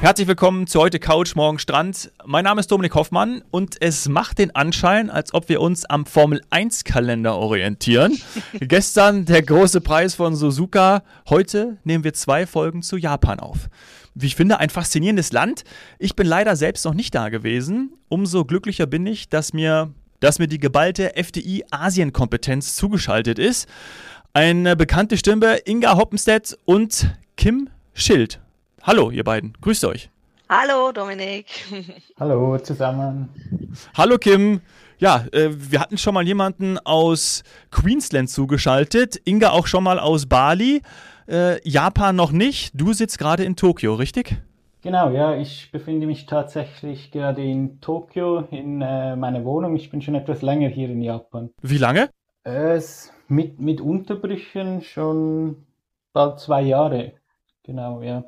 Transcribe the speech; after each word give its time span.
Herzlich 0.00 0.28
willkommen 0.28 0.66
zu 0.66 0.80
heute 0.80 0.98
Couch, 0.98 1.34
morgen 1.34 1.58
Strand. 1.58 2.10
Mein 2.24 2.44
Name 2.44 2.60
ist 2.60 2.72
Dominik 2.72 2.94
Hoffmann 2.94 3.44
und 3.50 3.76
es 3.82 4.08
macht 4.08 4.38
den 4.38 4.54
Anschein, 4.54 5.10
als 5.10 5.34
ob 5.34 5.50
wir 5.50 5.60
uns 5.60 5.84
am 5.84 6.06
Formel 6.06 6.40
1 6.48 6.84
Kalender 6.84 7.36
orientieren. 7.36 8.18
Gestern 8.60 9.26
der 9.26 9.42
große 9.42 9.82
Preis 9.82 10.14
von 10.14 10.34
Suzuka. 10.34 11.02
Heute 11.28 11.76
nehmen 11.84 12.02
wir 12.02 12.14
zwei 12.14 12.46
Folgen 12.46 12.80
zu 12.80 12.96
Japan 12.96 13.40
auf. 13.40 13.68
Wie 14.14 14.24
ich 14.24 14.36
finde, 14.36 14.58
ein 14.58 14.70
faszinierendes 14.70 15.32
Land. 15.32 15.64
Ich 15.98 16.16
bin 16.16 16.26
leider 16.26 16.56
selbst 16.56 16.86
noch 16.86 16.94
nicht 16.94 17.14
da 17.14 17.28
gewesen. 17.28 17.92
Umso 18.08 18.46
glücklicher 18.46 18.86
bin 18.86 19.06
ich, 19.06 19.28
dass 19.28 19.52
mir, 19.52 19.92
dass 20.18 20.38
mir 20.38 20.48
die 20.48 20.58
geballte 20.58 21.14
FDI-Asien-Kompetenz 21.14 22.74
zugeschaltet 22.74 23.38
ist. 23.38 23.68
Eine 24.32 24.76
bekannte 24.76 25.18
Stimme, 25.18 25.58
Inga 25.66 25.98
Hoppenstedt 25.98 26.56
und 26.64 27.14
Kim 27.36 27.68
Schild. 27.92 28.40
Hallo, 28.82 29.10
ihr 29.10 29.24
beiden. 29.24 29.52
Grüßt 29.60 29.84
euch. 29.84 30.10
Hallo, 30.48 30.90
Dominik. 30.90 31.46
Hallo 32.18 32.58
zusammen. 32.58 33.28
Hallo, 33.94 34.16
Kim. 34.16 34.62
Ja, 34.98 35.26
äh, 35.32 35.50
wir 35.52 35.80
hatten 35.80 35.98
schon 35.98 36.14
mal 36.14 36.26
jemanden 36.26 36.78
aus 36.78 37.44
Queensland 37.70 38.30
zugeschaltet. 38.30 39.20
Inga 39.24 39.50
auch 39.50 39.66
schon 39.66 39.84
mal 39.84 39.98
aus 39.98 40.26
Bali. 40.26 40.80
Äh, 41.28 41.60
Japan 41.68 42.16
noch 42.16 42.32
nicht. 42.32 42.72
Du 42.74 42.94
sitzt 42.94 43.18
gerade 43.18 43.44
in 43.44 43.54
Tokio, 43.54 43.94
richtig? 43.94 44.36
Genau, 44.82 45.10
ja, 45.10 45.36
ich 45.36 45.70
befinde 45.72 46.06
mich 46.06 46.24
tatsächlich 46.24 47.10
gerade 47.10 47.42
in 47.42 47.82
Tokio 47.82 48.48
in 48.50 48.80
äh, 48.80 49.14
meiner 49.14 49.44
Wohnung. 49.44 49.76
Ich 49.76 49.90
bin 49.90 50.00
schon 50.00 50.14
etwas 50.14 50.40
länger 50.40 50.68
hier 50.68 50.88
in 50.88 51.02
Japan. 51.02 51.50
Wie 51.60 51.76
lange? 51.76 52.08
Es 52.44 53.12
mit, 53.28 53.60
mit 53.60 53.82
Unterbrüchen 53.82 54.80
schon 54.80 55.66
bald 56.14 56.40
zwei 56.40 56.62
Jahre. 56.62 57.12
Genau, 57.62 58.00
ja. 58.00 58.24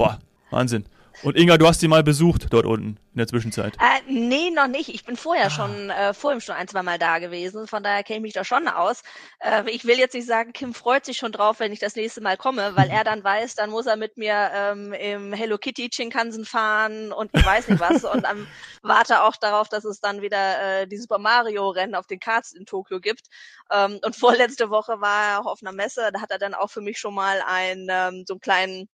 Boah, 0.00 0.18
Wahnsinn. 0.48 0.86
Und 1.22 1.36
Inga, 1.36 1.58
du 1.58 1.66
hast 1.66 1.80
sie 1.80 1.88
mal 1.88 2.02
besucht 2.02 2.46
dort 2.48 2.64
unten 2.64 2.96
in 3.12 3.18
der 3.18 3.26
Zwischenzeit. 3.26 3.76
Äh, 3.78 4.10
nee, 4.10 4.48
noch 4.48 4.66
nicht. 4.66 4.88
Ich 4.88 5.04
bin 5.04 5.18
vorher 5.18 5.48
ah. 5.48 5.50
schon, 5.50 5.90
äh, 5.90 6.14
vor 6.14 6.32
ihm 6.32 6.40
schon 6.40 6.54
ein, 6.54 6.68
zwei 6.68 6.82
Mal 6.82 6.98
da 6.98 7.18
gewesen. 7.18 7.66
Von 7.66 7.82
daher 7.82 8.02
kenne 8.02 8.16
ich 8.16 8.22
mich 8.22 8.32
da 8.32 8.42
schon 8.42 8.66
aus. 8.66 9.02
Äh, 9.40 9.68
ich 9.70 9.84
will 9.84 9.98
jetzt 9.98 10.14
nicht 10.14 10.26
sagen, 10.26 10.54
Kim 10.54 10.72
freut 10.72 11.04
sich 11.04 11.18
schon 11.18 11.32
drauf, 11.32 11.60
wenn 11.60 11.70
ich 11.70 11.80
das 11.80 11.96
nächste 11.96 12.22
Mal 12.22 12.38
komme, 12.38 12.74
weil 12.76 12.88
er 12.90 13.04
dann 13.04 13.22
weiß, 13.22 13.56
dann 13.56 13.68
muss 13.68 13.84
er 13.84 13.96
mit 13.96 14.16
mir 14.16 14.50
ähm, 14.54 14.94
im 14.94 15.34
Hello 15.34 15.58
Kitty 15.58 15.90
Shinkansen 15.92 16.46
fahren 16.46 17.12
und 17.12 17.30
ich 17.34 17.44
weiß 17.44 17.68
nicht 17.68 17.80
was. 17.80 18.04
und 18.04 18.24
dann 18.24 18.46
warte 18.82 19.22
auch 19.24 19.36
darauf, 19.36 19.68
dass 19.68 19.84
es 19.84 20.00
dann 20.00 20.22
wieder 20.22 20.80
äh, 20.80 20.86
die 20.86 20.96
Super 20.96 21.18
Mario 21.18 21.68
Rennen 21.68 21.94
auf 21.94 22.06
den 22.06 22.20
Karts 22.20 22.52
in 22.52 22.64
Tokio 22.64 23.00
gibt. 23.00 23.26
Ähm, 23.70 24.00
und 24.02 24.16
vorletzte 24.16 24.70
Woche 24.70 25.02
war 25.02 25.24
er 25.24 25.40
auch 25.40 25.46
auf 25.52 25.58
einer 25.60 25.72
Messe. 25.72 26.08
Da 26.10 26.22
hat 26.22 26.30
er 26.30 26.38
dann 26.38 26.54
auch 26.54 26.70
für 26.70 26.80
mich 26.80 26.98
schon 26.98 27.12
mal 27.12 27.42
ein, 27.46 27.88
ähm, 27.90 28.24
so 28.26 28.32
einen 28.32 28.40
kleinen 28.40 28.88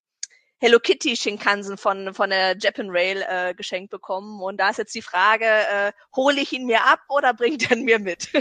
Hello 0.66 0.80
Kitty 0.80 1.16
Shinkansen 1.16 1.78
von, 1.78 2.16
von 2.16 2.32
der 2.32 2.58
Japan 2.58 2.88
Rail 2.90 3.24
äh, 3.30 3.54
geschenkt 3.54 3.92
bekommen. 3.92 4.42
Und 4.42 4.60
da 4.60 4.72
ist 4.72 4.80
jetzt 4.80 4.96
die 4.96 5.04
Frage, 5.04 5.46
äh, 5.46 5.92
hole 6.16 6.42
ich 6.42 6.54
ihn 6.54 6.66
mir 6.66 6.80
ab 6.80 7.02
oder 7.08 7.36
bringt 7.36 7.70
er 7.70 7.78
ihn 7.78 7.86
mir 7.86 8.00
mit? 8.00 8.30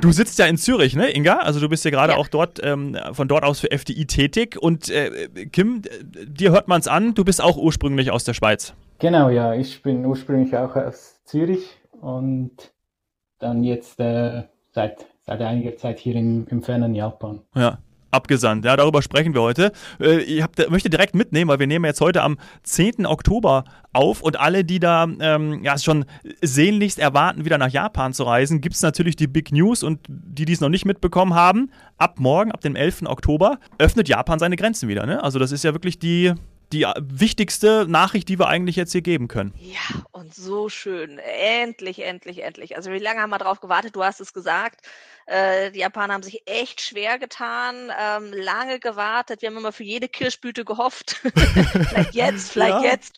Du 0.00 0.10
sitzt 0.10 0.36
ja 0.40 0.46
in 0.46 0.56
Zürich, 0.56 0.96
ne, 0.96 1.10
Inga? 1.10 1.36
Also 1.36 1.60
du 1.60 1.68
bist 1.68 1.84
ja 1.84 1.92
gerade 1.92 2.14
ja. 2.14 2.18
auch 2.18 2.26
dort 2.26 2.58
ähm, 2.64 2.98
von 3.12 3.28
dort 3.28 3.44
aus 3.44 3.60
für 3.60 3.70
FDI 3.70 4.04
tätig. 4.06 4.60
Und 4.60 4.88
äh, 4.88 5.28
Kim, 5.52 5.82
dir 6.02 6.50
hört 6.50 6.66
man 6.66 6.80
es 6.80 6.88
an, 6.88 7.14
du 7.14 7.24
bist 7.24 7.40
auch 7.40 7.56
ursprünglich 7.56 8.10
aus 8.10 8.24
der 8.24 8.34
Schweiz. 8.34 8.74
Genau, 8.98 9.28
ja. 9.28 9.54
Ich 9.54 9.80
bin 9.82 10.04
ursprünglich 10.04 10.56
auch 10.56 10.74
aus 10.74 11.20
Zürich 11.24 11.78
und 12.00 12.72
dann 13.38 13.62
jetzt 13.62 14.00
äh, 14.00 14.42
seit, 14.72 15.06
seit 15.20 15.40
einiger 15.40 15.76
Zeit 15.76 16.00
hier 16.00 16.16
in, 16.16 16.48
im 16.48 16.64
fernen 16.64 16.96
Japan. 16.96 17.42
Ja 17.54 17.78
abgesandt. 18.12 18.64
Ja, 18.64 18.76
darüber 18.76 19.02
sprechen 19.02 19.34
wir 19.34 19.42
heute. 19.42 19.72
Äh, 20.00 20.18
ich 20.20 20.42
hab, 20.42 20.56
möchte 20.70 20.90
direkt 20.90 21.14
mitnehmen, 21.14 21.50
weil 21.50 21.58
wir 21.58 21.66
nehmen 21.66 21.84
jetzt 21.84 22.00
heute 22.00 22.22
am 22.22 22.38
10. 22.62 23.06
Oktober 23.06 23.64
auf 23.92 24.22
und 24.22 24.38
alle, 24.38 24.64
die 24.64 24.78
da 24.78 25.06
ähm, 25.20 25.62
ja, 25.64 25.76
schon 25.78 26.04
sehnlichst 26.40 26.98
erwarten, 26.98 27.44
wieder 27.44 27.58
nach 27.58 27.70
Japan 27.70 28.12
zu 28.12 28.24
reisen, 28.24 28.60
gibt 28.60 28.74
es 28.74 28.82
natürlich 28.82 29.16
die 29.16 29.26
Big 29.26 29.52
News 29.52 29.82
und 29.82 30.00
die, 30.08 30.44
die 30.44 30.52
es 30.52 30.60
noch 30.60 30.68
nicht 30.68 30.84
mitbekommen 30.84 31.34
haben, 31.34 31.70
ab 31.98 32.18
morgen, 32.18 32.52
ab 32.52 32.60
dem 32.60 32.76
11. 32.76 33.02
Oktober, 33.06 33.58
öffnet 33.78 34.08
Japan 34.08 34.38
seine 34.38 34.56
Grenzen 34.56 34.88
wieder. 34.88 35.06
Ne? 35.06 35.22
Also 35.22 35.38
das 35.38 35.52
ist 35.52 35.64
ja 35.64 35.74
wirklich 35.74 35.98
die 35.98 36.32
die 36.72 36.86
wichtigste 36.98 37.86
Nachricht, 37.88 38.28
die 38.28 38.38
wir 38.38 38.48
eigentlich 38.48 38.76
jetzt 38.76 38.92
hier 38.92 39.02
geben 39.02 39.28
können. 39.28 39.52
Ja, 39.58 40.02
und 40.10 40.34
so 40.34 40.68
schön. 40.68 41.18
Endlich, 41.18 42.00
endlich, 42.00 42.42
endlich. 42.42 42.76
Also 42.76 42.90
wie 42.90 42.98
lange 42.98 43.20
haben 43.20 43.30
wir 43.30 43.38
drauf 43.38 43.60
gewartet? 43.60 43.94
Du 43.94 44.02
hast 44.02 44.20
es 44.20 44.32
gesagt. 44.32 44.80
Äh, 45.26 45.70
die 45.70 45.80
Japaner 45.80 46.14
haben 46.14 46.22
sich 46.22 46.42
echt 46.46 46.80
schwer 46.80 47.18
getan, 47.18 47.92
ähm, 48.00 48.32
lange 48.32 48.80
gewartet. 48.80 49.42
Wir 49.42 49.50
haben 49.50 49.56
immer 49.56 49.72
für 49.72 49.84
jede 49.84 50.08
Kirschblüte 50.08 50.64
gehofft. 50.64 51.20
vielleicht 51.34 52.14
jetzt, 52.14 52.52
vielleicht 52.52 52.84
ja. 52.84 52.90
jetzt 52.90 53.16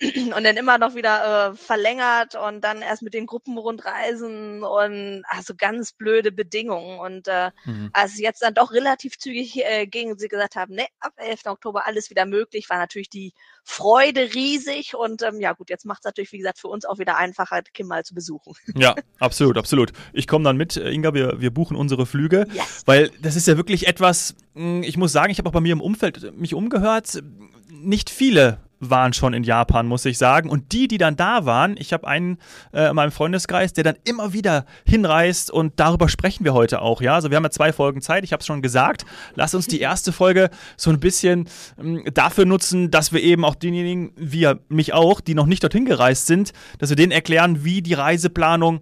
und 0.36 0.44
dann 0.44 0.56
immer 0.56 0.76
noch 0.76 0.94
wieder 0.94 1.52
äh, 1.52 1.56
verlängert 1.56 2.34
und 2.34 2.62
dann 2.62 2.82
erst 2.82 3.02
mit 3.02 3.14
den 3.14 3.26
Gruppenrundreisen 3.26 4.62
und 4.62 5.24
also 5.28 5.54
ganz 5.56 5.92
blöde 5.92 6.32
Bedingungen. 6.32 6.98
Und 6.98 7.28
äh, 7.28 7.50
mhm. 7.64 7.90
als 7.94 8.18
jetzt 8.18 8.42
dann 8.42 8.52
doch 8.52 8.72
relativ 8.72 9.18
zügig 9.18 9.64
äh, 9.64 9.86
ging, 9.86 10.18
sie 10.18 10.28
gesagt 10.28 10.54
haben, 10.56 10.74
ne, 10.74 10.86
ab 11.00 11.14
11. 11.16 11.46
Oktober 11.46 11.86
alles 11.86 12.10
wieder 12.10 12.26
möglich, 12.26 12.68
war 12.68 12.76
natürlich 12.76 13.08
die 13.08 13.32
Freude 13.64 14.34
riesig 14.34 14.94
und 14.94 15.22
ähm, 15.22 15.40
ja 15.40 15.52
gut, 15.52 15.70
jetzt 15.70 15.86
macht 15.86 16.00
es 16.00 16.04
natürlich, 16.04 16.32
wie 16.32 16.38
gesagt, 16.38 16.58
für 16.58 16.68
uns 16.68 16.84
auch 16.84 16.98
wieder 16.98 17.16
einfacher, 17.16 17.62
Kim 17.62 17.86
mal 17.86 18.04
zu 18.04 18.14
besuchen. 18.14 18.54
Ja, 18.76 18.94
absolut, 19.18 19.56
absolut. 19.56 19.92
Ich 20.12 20.26
komme 20.26 20.44
dann 20.44 20.58
mit, 20.58 20.76
äh, 20.76 20.90
Inga, 20.90 21.14
wir, 21.14 21.40
wir 21.40 21.50
buchen 21.50 21.76
unsere 21.76 22.04
Flüge, 22.04 22.46
yes. 22.52 22.82
weil 22.84 23.10
das 23.20 23.34
ist 23.34 23.48
ja 23.48 23.56
wirklich 23.56 23.88
etwas, 23.88 24.34
hm, 24.54 24.82
ich 24.82 24.98
muss 24.98 25.12
sagen, 25.12 25.32
ich 25.32 25.38
habe 25.38 25.48
auch 25.48 25.52
bei 25.52 25.60
mir 25.60 25.72
im 25.72 25.80
Umfeld 25.80 26.36
mich 26.36 26.54
umgehört, 26.54 27.22
nicht 27.70 28.10
viele 28.10 28.60
waren 28.80 29.12
schon 29.12 29.34
in 29.34 29.44
Japan, 29.44 29.86
muss 29.86 30.04
ich 30.04 30.18
sagen. 30.18 30.50
Und 30.50 30.72
die, 30.72 30.88
die 30.88 30.98
dann 30.98 31.16
da 31.16 31.46
waren, 31.46 31.76
ich 31.78 31.92
habe 31.92 32.06
einen 32.06 32.38
äh, 32.72 32.90
in 32.90 32.96
meinem 32.96 33.12
Freundeskreis, 33.12 33.72
der 33.72 33.84
dann 33.84 33.96
immer 34.04 34.32
wieder 34.32 34.66
hinreist 34.86 35.50
und 35.50 35.74
darüber 35.76 36.08
sprechen 36.08 36.44
wir 36.44 36.54
heute 36.54 36.82
auch, 36.82 37.00
ja. 37.00 37.14
Also 37.14 37.30
wir 37.30 37.36
haben 37.36 37.44
ja 37.44 37.50
zwei 37.50 37.72
Folgen 37.72 38.02
Zeit, 38.02 38.24
ich 38.24 38.32
habe 38.32 38.40
es 38.40 38.46
schon 38.46 38.62
gesagt. 38.62 39.06
Lass 39.34 39.54
uns 39.54 39.66
die 39.66 39.80
erste 39.80 40.12
Folge 40.12 40.50
so 40.76 40.90
ein 40.90 41.00
bisschen 41.00 41.48
ähm, 41.78 42.04
dafür 42.12 42.44
nutzen, 42.44 42.90
dass 42.90 43.12
wir 43.12 43.22
eben 43.22 43.44
auch 43.44 43.54
denjenigen, 43.54 44.12
wie 44.16 44.46
mich 44.68 44.92
auch, 44.92 45.20
die 45.20 45.34
noch 45.34 45.46
nicht 45.46 45.62
dorthin 45.62 45.84
gereist 45.84 46.26
sind, 46.26 46.52
dass 46.78 46.90
wir 46.90 46.96
denen 46.96 47.12
erklären, 47.12 47.64
wie 47.64 47.82
die 47.82 47.94
Reiseplanung 47.94 48.80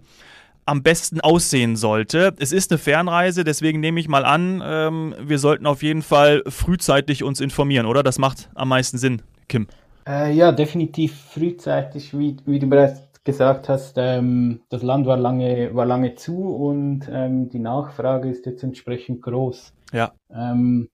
am 0.65 0.81
besten 0.81 1.21
aussehen 1.21 1.75
sollte. 1.75 2.33
Es 2.39 2.51
ist 2.51 2.71
eine 2.71 2.79
Fernreise, 2.79 3.43
deswegen 3.43 3.79
nehme 3.79 3.99
ich 3.99 4.07
mal 4.07 4.25
an, 4.25 4.63
ähm, 4.65 5.15
wir 5.21 5.37
sollten 5.37 5.67
auf 5.67 5.83
jeden 5.83 6.01
Fall 6.01 6.43
frühzeitig 6.47 7.23
uns 7.23 7.39
informieren, 7.39 7.85
oder? 7.85 8.01
Das 8.01 8.17
macht 8.17 8.49
am 8.55 8.69
meisten 8.69 8.97
Sinn, 8.97 9.21
Kim. 9.47 9.67
Äh, 10.07 10.33
ja, 10.33 10.51
definitiv 10.51 11.15
frühzeitig, 11.15 12.17
wie, 12.17 12.37
wie 12.45 12.59
du 12.59 12.67
bereits 12.67 13.01
gesagt 13.23 13.69
hast, 13.69 13.95
ähm, 13.97 14.61
das 14.69 14.83
Land 14.83 15.07
war 15.07 15.17
lange, 15.17 15.73
war 15.73 15.85
lange 15.85 16.13
zu 16.13 16.55
und 16.55 17.09
ähm, 17.11 17.49
die 17.49 17.59
Nachfrage 17.59 18.29
ist 18.29 18.45
jetzt 18.45 18.63
entsprechend 18.63 19.23
groß. 19.23 19.73
Ja. 19.91 20.13
Ähm, 20.29 20.89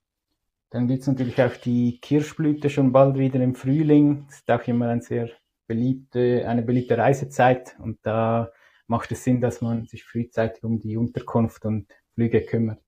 dann 0.70 0.88
gibt 0.88 1.02
es 1.02 1.08
natürlich 1.08 1.42
auch 1.42 1.56
die 1.58 2.00
Kirschblüte 2.00 2.70
schon 2.70 2.94
bald 2.94 3.18
wieder 3.18 3.42
im 3.42 3.56
Frühling. 3.56 4.28
Das 4.28 4.38
ist 4.38 4.50
auch 4.50 4.66
immer 4.68 4.88
ein 4.88 5.02
sehr 5.02 5.30
beliebte, 5.68 6.48
eine 6.48 6.62
beliebte 6.62 6.98
Reisezeit 6.98 7.76
und 7.80 8.00
da 8.04 8.50
macht 8.88 9.12
es 9.12 9.26
Sinn, 9.26 9.42
dass 9.42 9.62
man 9.62 9.86
sich 9.86 10.06
frühzeitig 10.06 10.64
um 10.64 10.80
die 10.80 10.96
Unterkunft 10.96 11.66
und 11.66 11.88
Flüge 12.14 12.42
kümmert. 12.42 12.80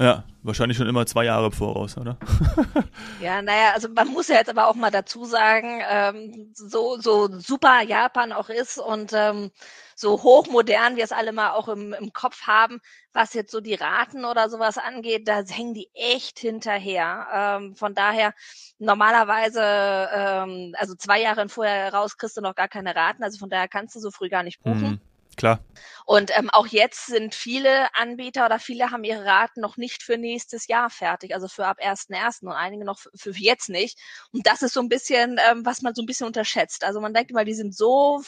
Ja, 0.00 0.22
wahrscheinlich 0.42 0.78
schon 0.78 0.86
immer 0.86 1.06
zwei 1.06 1.24
Jahre 1.24 1.50
voraus, 1.50 1.96
oder? 1.96 2.18
ja, 3.20 3.42
naja, 3.42 3.72
also 3.74 3.88
man 3.88 4.06
muss 4.08 4.28
ja 4.28 4.36
jetzt 4.36 4.48
aber 4.48 4.68
auch 4.68 4.76
mal 4.76 4.92
dazu 4.92 5.24
sagen, 5.24 5.82
ähm, 5.90 6.52
so, 6.54 7.00
so 7.00 7.28
super 7.40 7.82
Japan 7.82 8.32
auch 8.32 8.48
ist 8.48 8.78
und 8.78 9.12
ähm, 9.12 9.50
so 9.96 10.22
hochmodern 10.22 10.94
wir 10.94 11.02
es 11.02 11.10
alle 11.10 11.32
mal 11.32 11.50
auch 11.50 11.66
im, 11.66 11.92
im 11.94 12.12
Kopf 12.12 12.46
haben, 12.46 12.78
was 13.12 13.34
jetzt 13.34 13.50
so 13.50 13.60
die 13.60 13.74
Raten 13.74 14.24
oder 14.24 14.48
sowas 14.48 14.78
angeht, 14.78 15.26
da 15.26 15.42
hängen 15.42 15.74
die 15.74 15.90
echt 15.94 16.38
hinterher. 16.38 17.26
Ähm, 17.34 17.74
von 17.74 17.96
daher, 17.96 18.34
normalerweise, 18.78 19.60
ähm, 19.62 20.76
also 20.78 20.94
zwei 20.94 21.20
Jahre 21.20 21.48
vorher 21.48 21.92
raus 21.92 22.16
kriegst 22.16 22.36
du 22.36 22.40
noch 22.40 22.54
gar 22.54 22.68
keine 22.68 22.94
Raten, 22.94 23.24
also 23.24 23.38
von 23.38 23.50
daher 23.50 23.66
kannst 23.66 23.96
du 23.96 24.00
so 24.00 24.12
früh 24.12 24.28
gar 24.28 24.44
nicht 24.44 24.60
buchen. 24.62 24.90
Mhm. 24.90 25.07
Klar. 25.38 25.60
Und 26.08 26.30
ähm, 26.38 26.48
auch 26.48 26.66
jetzt 26.66 27.06
sind 27.06 27.34
viele 27.34 27.94
Anbieter 27.94 28.46
oder 28.46 28.58
viele 28.58 28.90
haben 28.90 29.04
ihre 29.04 29.26
Raten 29.26 29.60
noch 29.60 29.76
nicht 29.76 30.02
für 30.02 30.16
nächstes 30.16 30.66
Jahr 30.66 30.88
fertig, 30.88 31.34
also 31.34 31.48
für 31.48 31.66
ab 31.66 31.80
1.1. 31.82 32.46
und 32.46 32.52
einige 32.52 32.86
noch 32.86 32.98
für, 32.98 33.10
für 33.14 33.30
jetzt 33.32 33.68
nicht. 33.68 33.98
Und 34.32 34.46
das 34.46 34.62
ist 34.62 34.72
so 34.72 34.80
ein 34.80 34.88
bisschen, 34.88 35.38
ähm, 35.50 35.66
was 35.66 35.82
man 35.82 35.94
so 35.94 36.00
ein 36.00 36.06
bisschen 36.06 36.26
unterschätzt. 36.26 36.82
Also 36.82 37.02
man 37.02 37.12
denkt 37.12 37.30
immer, 37.30 37.44
die 37.44 37.52
sind 37.52 37.76
so 37.76 38.22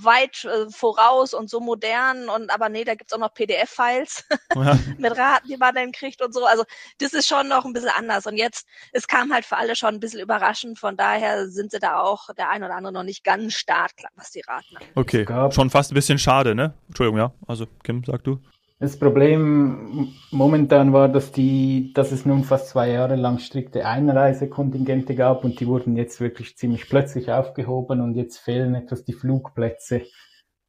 weit 0.00 0.44
äh, 0.44 0.70
voraus 0.70 1.34
und 1.34 1.50
so 1.50 1.58
modern 1.58 2.28
und 2.28 2.52
aber 2.54 2.68
nee, 2.68 2.84
da 2.84 2.94
gibt's 2.94 3.12
auch 3.12 3.18
noch 3.18 3.34
PDF-Files 3.34 4.24
ja. 4.54 4.78
mit 4.98 5.18
Raten, 5.18 5.48
die 5.48 5.56
man 5.56 5.74
dann 5.74 5.90
kriegt 5.90 6.22
und 6.22 6.32
so. 6.32 6.46
Also 6.46 6.62
das 6.98 7.14
ist 7.14 7.26
schon 7.26 7.48
noch 7.48 7.64
ein 7.64 7.72
bisschen 7.72 7.90
anders. 7.90 8.26
Und 8.26 8.36
jetzt, 8.36 8.64
es 8.92 9.08
kam 9.08 9.32
halt 9.32 9.44
für 9.44 9.56
alle 9.56 9.74
schon 9.74 9.96
ein 9.96 10.00
bisschen 10.00 10.20
überraschend, 10.20 10.78
von 10.78 10.96
daher 10.96 11.48
sind 11.48 11.72
sie 11.72 11.80
da 11.80 12.00
auch 12.00 12.32
der 12.34 12.48
ein 12.48 12.62
oder 12.62 12.76
andere 12.76 12.92
noch 12.92 13.02
nicht 13.02 13.24
ganz 13.24 13.54
startklar, 13.54 14.12
was 14.14 14.30
die 14.30 14.42
Raten 14.42 14.76
angeht. 14.76 14.92
Okay, 14.94 15.26
schon 15.50 15.68
fast 15.68 15.90
ein 15.90 15.96
bisschen 15.96 16.20
schade, 16.20 16.37
ne? 16.44 16.74
Entschuldigung, 16.88 17.18
ja. 17.18 17.32
Also, 17.46 17.66
Kim, 17.82 18.02
sag 18.04 18.24
du. 18.24 18.38
Das 18.80 18.96
Problem 18.96 20.08
momentan 20.30 20.92
war, 20.92 21.08
dass 21.08 21.32
die, 21.32 21.92
dass 21.94 22.12
es 22.12 22.24
nun 22.24 22.44
fast 22.44 22.68
zwei 22.68 22.90
Jahre 22.90 23.16
lang 23.16 23.40
strikte 23.40 23.84
Einreisekontingente 23.84 25.16
gab 25.16 25.44
und 25.44 25.58
die 25.58 25.66
wurden 25.66 25.96
jetzt 25.96 26.20
wirklich 26.20 26.56
ziemlich 26.56 26.88
plötzlich 26.88 27.32
aufgehoben 27.32 28.00
und 28.00 28.14
jetzt 28.14 28.38
fehlen 28.38 28.76
etwas 28.76 29.04
die 29.04 29.14
Flugplätze 29.14 30.02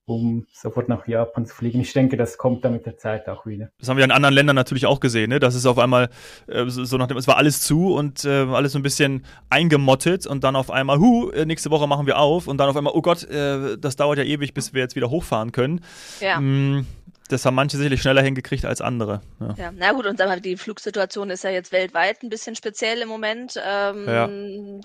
um 0.09 0.45
sofort 0.51 0.89
nach 0.89 1.07
Japan 1.07 1.45
zu 1.45 1.55
fliegen. 1.55 1.79
Ich 1.81 1.93
denke, 1.93 2.17
das 2.17 2.37
kommt 2.37 2.65
dann 2.65 2.73
mit 2.73 2.85
der 2.85 2.97
Zeit 2.97 3.27
auch 3.29 3.45
wieder. 3.45 3.69
Das 3.79 3.89
haben 3.89 3.97
wir 3.97 4.03
in 4.03 4.11
anderen 4.11 4.35
Ländern 4.35 4.55
natürlich 4.55 4.85
auch 4.85 4.99
gesehen, 4.99 5.29
ne? 5.29 5.39
Das 5.39 5.55
ist 5.55 5.65
auf 5.65 5.77
einmal 5.77 6.09
äh, 6.47 6.65
so 6.67 6.97
nachdem 6.97 7.17
es 7.17 7.27
war 7.27 7.37
alles 7.37 7.61
zu 7.61 7.93
und 7.93 8.25
äh, 8.25 8.45
alles 8.45 8.73
so 8.73 8.79
ein 8.79 8.83
bisschen 8.83 9.25
eingemottet 9.49 10.27
und 10.27 10.43
dann 10.43 10.55
auf 10.55 10.71
einmal, 10.71 10.99
hu, 10.99 11.29
äh, 11.29 11.45
nächste 11.45 11.71
Woche 11.71 11.87
machen 11.87 12.07
wir 12.07 12.17
auf 12.17 12.47
und 12.47 12.57
dann 12.57 12.69
auf 12.69 12.77
einmal, 12.77 12.93
oh 12.95 13.01
Gott, 13.01 13.23
äh, 13.23 13.77
das 13.77 13.95
dauert 13.95 14.17
ja 14.17 14.23
ewig, 14.23 14.53
bis 14.53 14.73
wir 14.73 14.81
jetzt 14.81 14.95
wieder 14.95 15.09
hochfahren 15.09 15.51
können. 15.51 15.81
Ja. 16.19 16.39
Mm, 16.39 16.85
das 17.29 17.45
haben 17.45 17.55
manche 17.55 17.77
sicherlich 17.77 18.01
schneller 18.01 18.23
hingekriegt 18.23 18.65
als 18.65 18.81
andere. 18.81 19.21
Ja, 19.39 19.53
ja 19.57 19.71
na 19.71 19.91
gut, 19.91 20.07
und 20.07 20.17
mal, 20.19 20.41
die 20.41 20.57
Flugsituation 20.57 21.29
ist 21.29 21.43
ja 21.43 21.51
jetzt 21.51 21.71
weltweit 21.71 22.23
ein 22.23 22.29
bisschen 22.29 22.55
speziell 22.55 23.01
im 23.01 23.07
Moment. 23.07 23.53
Ähm, 23.63 24.07
ja. 24.07 24.25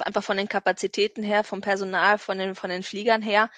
Einfach 0.04 0.22
von 0.22 0.36
den 0.36 0.48
Kapazitäten 0.48 1.22
her, 1.22 1.42
vom 1.42 1.62
Personal, 1.62 2.18
von 2.18 2.38
den, 2.38 2.54
von 2.54 2.68
den 2.68 2.82
Fliegern 2.82 3.22
her. 3.22 3.50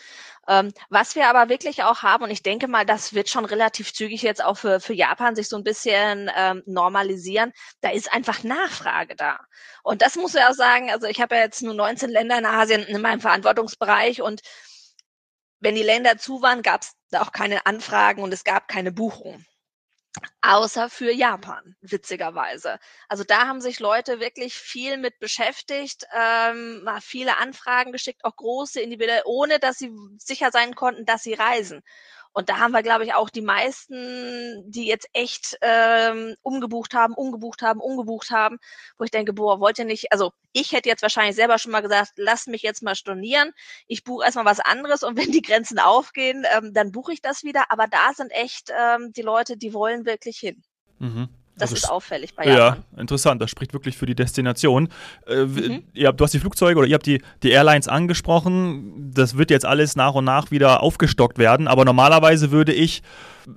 Ähm, 0.49 0.73
was 0.89 1.17
wir 1.17 1.29
aber 1.29 1.49
wirklich 1.49 1.83
auch 1.83 2.03
haben, 2.03 2.23
und 2.23 2.31
ich 2.31 2.45
denke 2.45 2.69
mal, 2.69 2.87
das 2.87 3.13
wird 3.13 3.29
schon 3.29 3.45
relativ 3.45 3.93
zügig 3.93 4.23
jetzt 4.23 4.45
auch 4.45 4.57
für, 4.57 4.79
für 4.79 4.95
Japan 4.95 5.35
sich 5.35 5.49
so 5.49 5.57
ein 5.57 5.65
bisschen 5.65 6.31
ähm, 6.37 6.63
normalisieren, 6.67 7.53
da 7.81 7.91
ist 7.91 8.13
einfach 8.13 8.45
Nachfrage 8.45 9.17
da. 9.17 9.41
Und 9.83 10.03
das 10.03 10.15
muss 10.15 10.37
ich 10.37 10.43
auch 10.43 10.55
sagen, 10.55 10.91
also 10.91 11.09
ich 11.09 11.21
habe 11.21 11.35
ja 11.35 11.43
jetzt 11.43 11.63
nur 11.63 11.75
19 11.75 12.09
Länder 12.11 12.39
in 12.39 12.47
Asien 12.47 12.85
in 12.85 13.01
meinem 13.01 13.21
Verantwortungsbereich 13.21 14.23
und 14.23 14.43
wenn 15.67 15.75
die 15.75 15.83
Länder 15.83 16.17
zu 16.17 16.43
waren, 16.43 16.63
gab 16.63 16.83
es 16.83 16.95
auch 17.19 17.33
keine 17.33 17.67
Anfragen 17.67 18.23
und 18.23 18.33
es 18.33 18.45
gab 18.45 18.69
keine 18.69 18.93
Buchungen. 18.93 19.45
Außer 20.41 20.89
für 20.89 21.11
Japan, 21.11 21.75
witzigerweise. 21.81 22.79
Also 23.09 23.25
da 23.25 23.49
haben 23.49 23.61
sich 23.61 23.81
Leute 23.81 24.21
wirklich 24.21 24.55
viel 24.55 24.97
mit 24.97 25.19
beschäftigt, 25.19 26.07
ähm, 26.17 26.89
viele 27.01 27.39
Anfragen 27.39 27.91
geschickt, 27.91 28.25
auch 28.25 28.37
große 28.37 28.81
individuell, 28.81 29.23
ohne 29.25 29.59
dass 29.59 29.77
sie 29.77 29.91
sicher 30.19 30.53
sein 30.53 30.77
konnten, 30.77 31.05
dass 31.05 31.25
sie 31.25 31.35
reisen. 31.35 31.83
Und 32.37 32.51
da 32.51 32.59
haben 32.59 32.73
wir, 32.73 32.83
glaube 32.83 33.03
ich, 33.03 33.15
auch 33.15 33.31
die 33.31 33.41
meisten, 33.41 34.63
die 34.71 34.85
jetzt 34.85 35.09
echt 35.15 35.57
ähm, 35.63 36.37
umgebucht 36.43 36.93
haben, 36.93 37.15
umgebucht 37.15 37.63
haben, 37.63 37.81
umgebucht 37.81 38.31
haben, 38.31 38.59
wo 38.99 39.05
ich 39.05 39.11
denke, 39.11 39.33
boah, 39.33 39.59
wollt 39.59 39.79
ihr 39.79 39.87
nicht, 39.87 40.13
also 40.13 40.35
ich 40.53 40.73
hätte 40.73 40.91
jetzt 40.91 41.01
wahrscheinlich 41.01 41.35
selber 41.35 41.59
schon 41.59 41.73
mal 41.73 41.81
gesagt, 41.81 42.13
lass 42.17 42.47
mich 42.47 42.61
jetzt 42.61 42.83
mal 42.83 42.95
stornieren, 42.95 43.53
ich 43.87 44.05
buche 44.05 44.27
erstmal 44.27 44.45
was 44.45 44.61
anderes 44.61 45.03
und 45.03 45.17
wenn 45.17 45.33
die 45.33 45.41
Grenzen 45.41 45.79
aufgehen, 45.79 46.45
ähm, 46.55 46.75
dann 46.75 46.93
buche 46.93 47.15
ich 47.15 47.23
das 47.23 47.43
wieder. 47.43 47.71
Aber 47.71 47.87
da 47.87 48.13
sind 48.15 48.31
echt 48.33 48.71
ähm, 48.79 49.15
die 49.15 49.23
Leute, 49.23 49.57
die 49.57 49.73
wollen 49.73 50.05
wirklich 50.05 50.37
hin. 50.37 50.63
Mhm. 50.99 51.31
Das 51.59 51.71
also, 51.71 51.77
ist 51.77 51.91
auffällig 51.91 52.35
bei 52.35 52.47
Japan. 52.47 52.83
Ja, 52.95 53.01
interessant. 53.01 53.41
Das 53.41 53.51
spricht 53.51 53.73
wirklich 53.73 53.97
für 53.97 54.05
die 54.05 54.15
Destination. 54.15 54.89
Äh, 55.27 55.45
mhm. 55.45 55.83
ihr 55.95 56.09
habt, 56.09 56.21
du 56.21 56.25
hast 56.25 56.33
die 56.33 56.39
Flugzeuge 56.39 56.79
oder 56.79 56.87
ihr 56.87 56.95
habt 56.95 57.07
die, 57.07 57.23
die 57.43 57.51
Airlines 57.51 57.89
angesprochen. 57.89 59.13
Das 59.15 59.39
wird 59.39 59.51
jetzt 59.51 59.65
alles 59.65 59.97
nach 59.97 60.15
und 60.15 60.27
nach 60.27 60.51
wieder 60.51 60.83
aufgestockt 60.83 61.39
werden. 61.39 61.67
Aber 61.67 61.85
normalerweise 61.85 62.51
würde 62.51 62.75
ich 62.75 63.03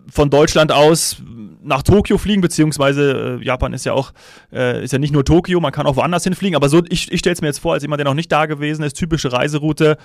von 0.10 0.30
Deutschland 0.30 0.72
aus 0.72 1.18
nach 1.62 1.84
Tokio 1.84 2.18
fliegen, 2.18 2.42
beziehungsweise 2.42 3.40
äh, 3.42 3.46
Japan 3.46 3.74
ist 3.74 3.86
ja 3.86 3.94
auch, 3.94 4.14
äh, 4.54 4.84
ist 4.84 4.94
ja 4.94 5.00
nicht 5.00 5.12
nur 5.12 5.26
Tokio, 5.26 5.60
man 5.60 5.72
kann 5.72 5.86
auch 5.86 5.98
woanders 5.98 6.24
hinfliegen. 6.24 6.56
Aber 6.56 6.70
so, 6.70 6.82
ich, 6.90 7.12
ich 7.12 7.20
stelle 7.20 7.34
es 7.34 7.42
mir 7.42 7.48
jetzt 7.48 7.60
vor, 7.60 7.74
als 7.74 7.84
jemand, 7.84 8.00
der 8.00 8.06
noch 8.06 8.14
nicht 8.14 8.32
da 8.32 8.46
gewesen 8.46 8.84
ist, 8.84 8.94
typische 8.94 9.34
Reiseroute 9.34 9.98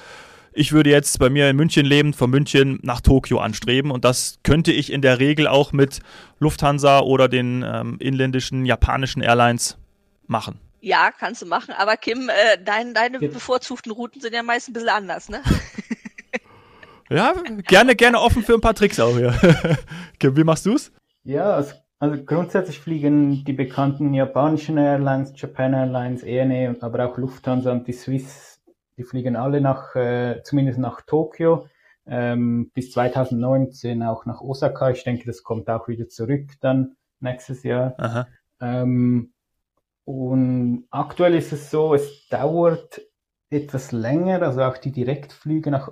ich 0.55 0.73
würde 0.73 0.91
jetzt 0.91 1.19
bei 1.19 1.29
mir 1.29 1.51
in 1.51 1.57
München 1.57 1.85
leben, 1.85 2.13
von 2.13 2.31
München 2.31 2.79
nach 2.83 3.01
Tokio 3.01 3.39
anstreben. 3.39 3.91
Und 3.91 4.05
das 4.05 4.39
könnte 4.43 4.73
ich 4.73 4.93
in 4.93 5.03
der 5.03 5.19
Regel 5.19 5.49
auch 5.49 5.73
mit 5.73 6.01
Lufthansa 6.39 7.01
oder 7.01 7.29
den 7.29 7.65
ähm, 7.67 7.97
inländischen 7.99 8.65
japanischen 8.65 9.21
Airlines 9.21 9.77
machen. 10.27 10.61
Ja, 10.81 11.11
kannst 11.11 11.43
du 11.43 11.47
machen. 11.47 11.75
Aber 11.77 11.97
Kim, 11.97 12.29
äh, 12.29 12.59
dein, 12.65 12.95
deine 12.95 13.21
ja. 13.21 13.29
bevorzugten 13.29 13.91
Routen 13.91 14.21
sind 14.21 14.35
ja 14.35 14.43
meist 14.43 14.69
ein 14.69 14.75
bisschen 14.75 14.91
anders, 14.91 15.29
ne? 15.29 15.43
ja, 17.11 17.35
gerne, 17.67 17.97
gerne 17.97 18.21
offen 18.21 18.43
für 18.43 18.55
ein 18.55 18.61
paar 18.61 18.75
Tricks 18.75 19.01
auch 19.01 19.17
hier. 19.17 19.35
Kim, 20.21 20.37
wie 20.37 20.45
machst 20.45 20.67
du's? 20.67 20.93
Ja, 21.25 21.55
also, 21.55 21.75
also 21.99 22.23
grundsätzlich 22.23 22.79
fliegen 22.79 23.45
die 23.45 23.55
bekannten 23.55 24.15
japanischen 24.15 24.77
Airlines, 24.77 25.33
Japan 25.35 25.73
Airlines, 25.73 26.23
ENE, 26.23 26.77
aber 26.81 27.07
auch 27.07 27.17
Lufthansa 27.17 27.73
und 27.73 27.89
die 27.89 27.93
Swiss 27.93 28.54
die 28.97 29.05
fliegen 29.05 29.37
alle 29.37 29.61
nach, 29.61 29.95
äh, 29.97 30.43
zumindest 30.45 30.79
nach 30.79 31.03
Tokio, 31.03 31.67
ähm, 32.07 32.71
bis 32.75 32.93
2019 32.93 34.03
auch 34.03 34.27
nach 34.27 34.41
Osaka. 34.41 34.91
Ich 34.91 35.05
denke, 35.05 35.25
das 35.27 35.43
kommt 35.43 35.69
auch 35.71 35.89
wieder 35.89 36.09
zurück 36.09 36.51
dann 36.61 36.97
nächstes 37.21 37.63
Jahr. 37.63 38.27
Ähm, 38.61 39.33
und 40.05 40.87
aktuell 40.91 41.35
ist 41.35 41.53
es 41.53 41.71
so, 41.71 41.95
es 41.95 42.29
dauert 42.29 43.01
etwas 43.51 43.93
länger, 43.93 44.43
also 44.43 44.63
auch 44.63 44.77
die 44.77 44.93
Direktflüge 44.93 45.71
nach, 45.71 45.91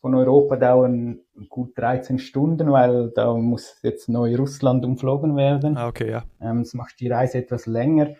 von 0.00 0.14
Europa 0.14 0.56
dauern 0.56 1.20
gut 1.48 1.78
13 1.78 2.18
Stunden, 2.18 2.70
weil 2.70 3.10
da 3.14 3.32
muss 3.34 3.78
jetzt 3.82 4.08
Neu-Russland 4.08 4.84
umflogen 4.84 5.34
werden. 5.36 5.78
Ah, 5.78 5.88
okay, 5.88 6.10
ja. 6.10 6.24
Ähm, 6.40 6.62
das 6.62 6.74
macht 6.74 7.00
die 7.00 7.08
Reise 7.08 7.38
etwas 7.38 7.66
länger. 7.66 8.10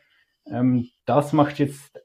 Ähm, 0.47 0.89
das 1.05 1.33
macht 1.33 1.59
jetzt 1.59 2.01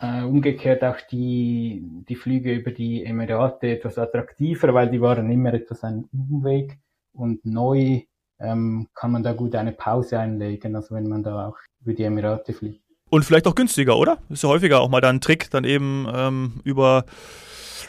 äh, 0.00 0.22
umgekehrt 0.22 0.82
auch 0.82 1.00
die, 1.10 1.82
die 2.08 2.16
Flüge 2.16 2.54
über 2.54 2.70
die 2.70 3.04
Emirate 3.04 3.70
etwas 3.70 3.98
attraktiver, 3.98 4.72
weil 4.74 4.90
die 4.90 5.00
waren 5.00 5.30
immer 5.30 5.52
etwas 5.52 5.84
ein 5.84 6.08
Umweg 6.12 6.78
und 7.12 7.44
neu 7.44 8.02
ähm, 8.38 8.88
kann 8.94 9.12
man 9.12 9.22
da 9.22 9.32
gut 9.34 9.54
eine 9.54 9.72
Pause 9.72 10.18
einlegen, 10.18 10.74
also 10.74 10.94
wenn 10.94 11.08
man 11.08 11.22
da 11.22 11.48
auch 11.48 11.56
über 11.82 11.92
die 11.92 12.04
Emirate 12.04 12.54
fliegt. 12.54 12.82
Und 13.10 13.24
vielleicht 13.24 13.46
auch 13.46 13.54
günstiger, 13.54 13.96
oder? 13.96 14.18
Ist 14.28 14.42
ja 14.42 14.48
häufiger 14.48 14.80
auch 14.80 14.88
mal 14.88 15.00
da 15.00 15.10
ein 15.10 15.20
Trick, 15.20 15.50
dann 15.50 15.64
eben 15.64 16.06
ähm, 16.14 16.60
über, 16.64 17.04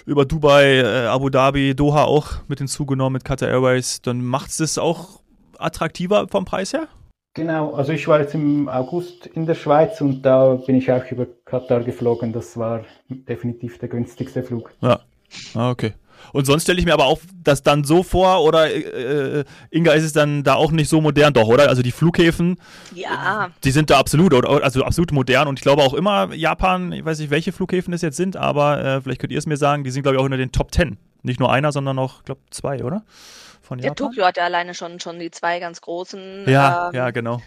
über 0.06 0.26
Dubai, 0.26 0.80
äh, 0.80 1.06
Abu 1.06 1.30
Dhabi, 1.30 1.76
Doha 1.76 2.04
auch 2.04 2.40
mit 2.48 2.58
hinzugenommen, 2.58 3.14
mit 3.14 3.24
Qatar 3.24 3.48
Airways. 3.48 4.02
Dann 4.02 4.26
macht 4.26 4.50
es 4.50 4.58
das 4.58 4.78
auch 4.78 5.22
attraktiver 5.60 6.28
vom 6.28 6.44
Preis 6.44 6.74
her? 6.74 6.88
Genau, 7.34 7.74
also 7.74 7.94
ich 7.94 8.08
war 8.10 8.20
jetzt 8.20 8.34
im 8.34 8.68
August 8.68 9.26
in 9.26 9.46
der 9.46 9.56
Schweiz 9.56 10.02
und 10.02 10.22
da 10.22 10.56
bin 10.56 10.76
ich 10.76 10.92
auch 10.92 11.06
über 11.12 11.26
Katar 11.46 11.80
geflogen. 11.82 12.34
Das 12.34 12.58
war 12.58 12.84
definitiv 13.08 13.80
der 13.80 13.88
günstigste 13.88 14.44
Flug. 14.44 14.74
Ja, 14.82 15.00
ah, 15.56 15.70
okay. 15.70 15.94
Und 16.34 16.46
sonst 16.46 16.64
stelle 16.64 16.80
ich 16.80 16.86
mir 16.86 16.94
aber 16.94 17.06
auch 17.06 17.20
das 17.44 17.64
dann 17.64 17.84
so 17.84 18.04
vor, 18.04 18.44
oder 18.44 18.70
äh, 18.70 19.40
äh, 19.40 19.44
Inga, 19.72 19.94
ist 19.94 20.04
es 20.04 20.14
dann 20.14 20.44
da 20.44 20.56
auch 20.56 20.72
nicht 20.72 20.90
so 20.90 21.02
modern, 21.02 21.34
doch, 21.34 21.48
oder? 21.48 21.70
Also 21.70 21.82
die 21.82 21.92
Flughäfen, 21.92 22.58
ja. 22.94 23.50
die 23.64 23.72
sind 23.72 23.90
da 23.90 23.98
absolut, 23.98 24.34
oder, 24.34 24.64
also 24.64 24.84
absolut 24.84 25.12
modern 25.12 25.48
und 25.48 25.60
ich 25.60 25.64
glaube 25.64 25.82
auch 25.84 25.94
immer 25.94 26.34
Japan, 26.34 26.92
ich 26.92 27.04
weiß 27.04 27.20
nicht, 27.20 27.32
welche 27.32 27.52
Flughäfen 27.52 27.94
es 27.94 28.02
jetzt 28.02 28.18
sind, 28.18 28.38
aber 28.38 28.84
äh, 28.84 29.02
vielleicht 29.02 29.22
könnt 29.22 29.32
ihr 29.32 29.40
es 29.40 29.48
mir 29.48 29.58
sagen, 29.58 29.84
die 29.84 29.92
sind, 29.92 30.04
glaube 30.04 30.16
ich, 30.16 30.22
auch 30.22 30.26
unter 30.26 30.38
den 30.38 30.52
Top 30.52 30.72
Ten. 30.72 30.98
Nicht 31.24 31.40
nur 31.40 31.52
einer, 31.52 31.72
sondern 31.72 31.96
noch, 31.96 32.20
ich 32.20 32.26
glaube, 32.26 32.42
zwei, 32.50 32.84
oder? 32.84 33.04
Von 33.72 33.80
Japan? 33.80 33.96
Ja, 33.98 34.08
Tokio 34.08 34.26
hat 34.26 34.38
ja 34.38 34.44
alleine 34.44 34.74
schon, 34.74 35.00
schon 35.00 35.18
die 35.18 35.32
zwei 35.32 35.60
ganz 35.60 35.80
großen. 35.80 36.46
Ja, 36.50 36.90
ähm, 36.90 36.96
ja, 36.96 37.12
genau. 37.12 37.42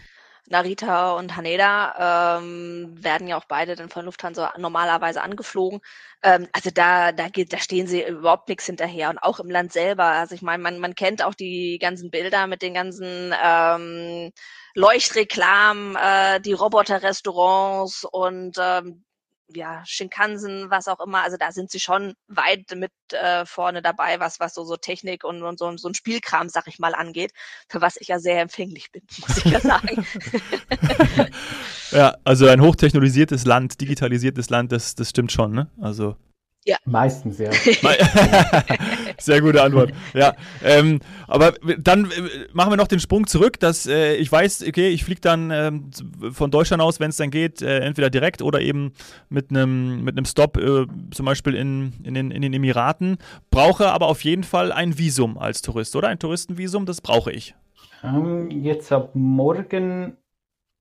Narita 0.46 1.12
und 1.12 1.36
Haneda 1.36 2.38
ähm, 2.38 2.94
werden 3.02 3.28
ja 3.28 3.36
auch 3.38 3.46
beide 3.46 3.76
dann 3.76 3.88
von 3.88 4.04
Lufthansa 4.04 4.52
normalerweise 4.58 5.22
angeflogen. 5.22 5.80
Ähm, 6.22 6.48
also 6.52 6.70
da, 6.72 7.12
da 7.12 7.28
geht, 7.28 7.52
da 7.52 7.58
stehen 7.58 7.86
sie 7.86 8.02
überhaupt 8.06 8.48
nichts 8.48 8.66
hinterher 8.66 9.10
und 9.10 9.18
auch 9.18 9.38
im 9.40 9.50
Land 9.50 9.72
selber. 9.72 10.04
Also 10.04 10.34
ich 10.34 10.42
meine, 10.42 10.62
man, 10.62 10.78
man 10.78 10.94
kennt 10.94 11.22
auch 11.22 11.34
die 11.34 11.78
ganzen 11.78 12.10
Bilder 12.10 12.46
mit 12.46 12.62
den 12.62 12.74
ganzen 12.74 13.34
ähm, 13.42 14.32
Leuchtreklamen, 14.74 15.96
äh, 15.96 16.40
die 16.40 16.52
Roboterrestaurants 16.52 18.04
und 18.10 18.56
ähm, 18.60 19.04
ja, 19.48 19.82
Shinkansen, 19.86 20.70
was 20.70 20.88
auch 20.88 21.00
immer. 21.00 21.22
Also 21.22 21.36
da 21.36 21.52
sind 21.52 21.70
sie 21.70 21.80
schon 21.80 22.14
weit 22.28 22.74
mit 22.74 22.92
äh, 23.12 23.44
vorne 23.44 23.82
dabei, 23.82 24.20
was, 24.20 24.40
was 24.40 24.54
so, 24.54 24.64
so 24.64 24.76
Technik 24.76 25.24
und, 25.24 25.42
und 25.42 25.58
so, 25.58 25.76
so 25.76 25.88
ein 25.88 25.94
Spielkram, 25.94 26.48
sag 26.48 26.66
ich 26.66 26.78
mal, 26.78 26.94
angeht, 26.94 27.32
für 27.68 27.80
was 27.80 27.96
ich 27.98 28.08
ja 28.08 28.18
sehr 28.18 28.40
empfänglich 28.40 28.90
bin, 28.90 29.02
muss 29.20 29.38
ich 29.38 29.44
ja 29.44 29.60
sagen. 29.60 30.06
ja, 31.90 32.16
also 32.24 32.46
ein 32.46 32.60
hochtechnologisiertes 32.60 33.44
Land, 33.44 33.80
digitalisiertes 33.80 34.50
Land, 34.50 34.72
das, 34.72 34.94
das 34.94 35.10
stimmt 35.10 35.32
schon, 35.32 35.52
ne? 35.52 35.70
Also 35.80 36.16
ja. 36.64 36.76
Meistens, 36.84 37.38
ja. 37.38 37.50
Sehr 39.18 39.40
gute 39.40 39.62
Antwort. 39.62 39.92
Ja. 40.14 40.34
Ähm, 40.62 41.00
aber 41.26 41.52
dann 41.78 42.10
machen 42.52 42.72
wir 42.72 42.76
noch 42.76 42.88
den 42.88 43.00
Sprung 43.00 43.26
zurück, 43.26 43.60
dass 43.60 43.86
äh, 43.86 44.14
ich 44.14 44.30
weiß, 44.30 44.64
okay, 44.66 44.88
ich 44.88 45.04
fliege 45.04 45.20
dann 45.20 45.50
ähm, 45.50 45.90
von 46.32 46.50
Deutschland 46.50 46.82
aus, 46.82 47.00
wenn 47.00 47.10
es 47.10 47.16
dann 47.16 47.30
geht, 47.30 47.62
äh, 47.62 47.80
entweder 47.80 48.10
direkt 48.10 48.42
oder 48.42 48.60
eben 48.60 48.92
mit 49.28 49.50
einem 49.50 50.04
mit 50.04 50.16
einem 50.16 50.24
Stop, 50.24 50.56
äh, 50.56 50.86
zum 51.10 51.26
Beispiel 51.26 51.54
in, 51.54 51.92
in, 52.02 52.14
den, 52.14 52.30
in 52.30 52.42
den 52.42 52.52
Emiraten, 52.52 53.18
brauche 53.50 53.90
aber 53.90 54.06
auf 54.08 54.24
jeden 54.24 54.44
Fall 54.44 54.72
ein 54.72 54.98
Visum 54.98 55.38
als 55.38 55.62
Tourist, 55.62 55.94
oder? 55.96 56.08
Ein 56.08 56.18
Touristenvisum, 56.18 56.86
das 56.86 57.00
brauche 57.00 57.30
ich. 57.30 57.54
Ähm, 58.02 58.50
jetzt 58.50 58.92
ab 58.92 59.10
morgen 59.14 60.16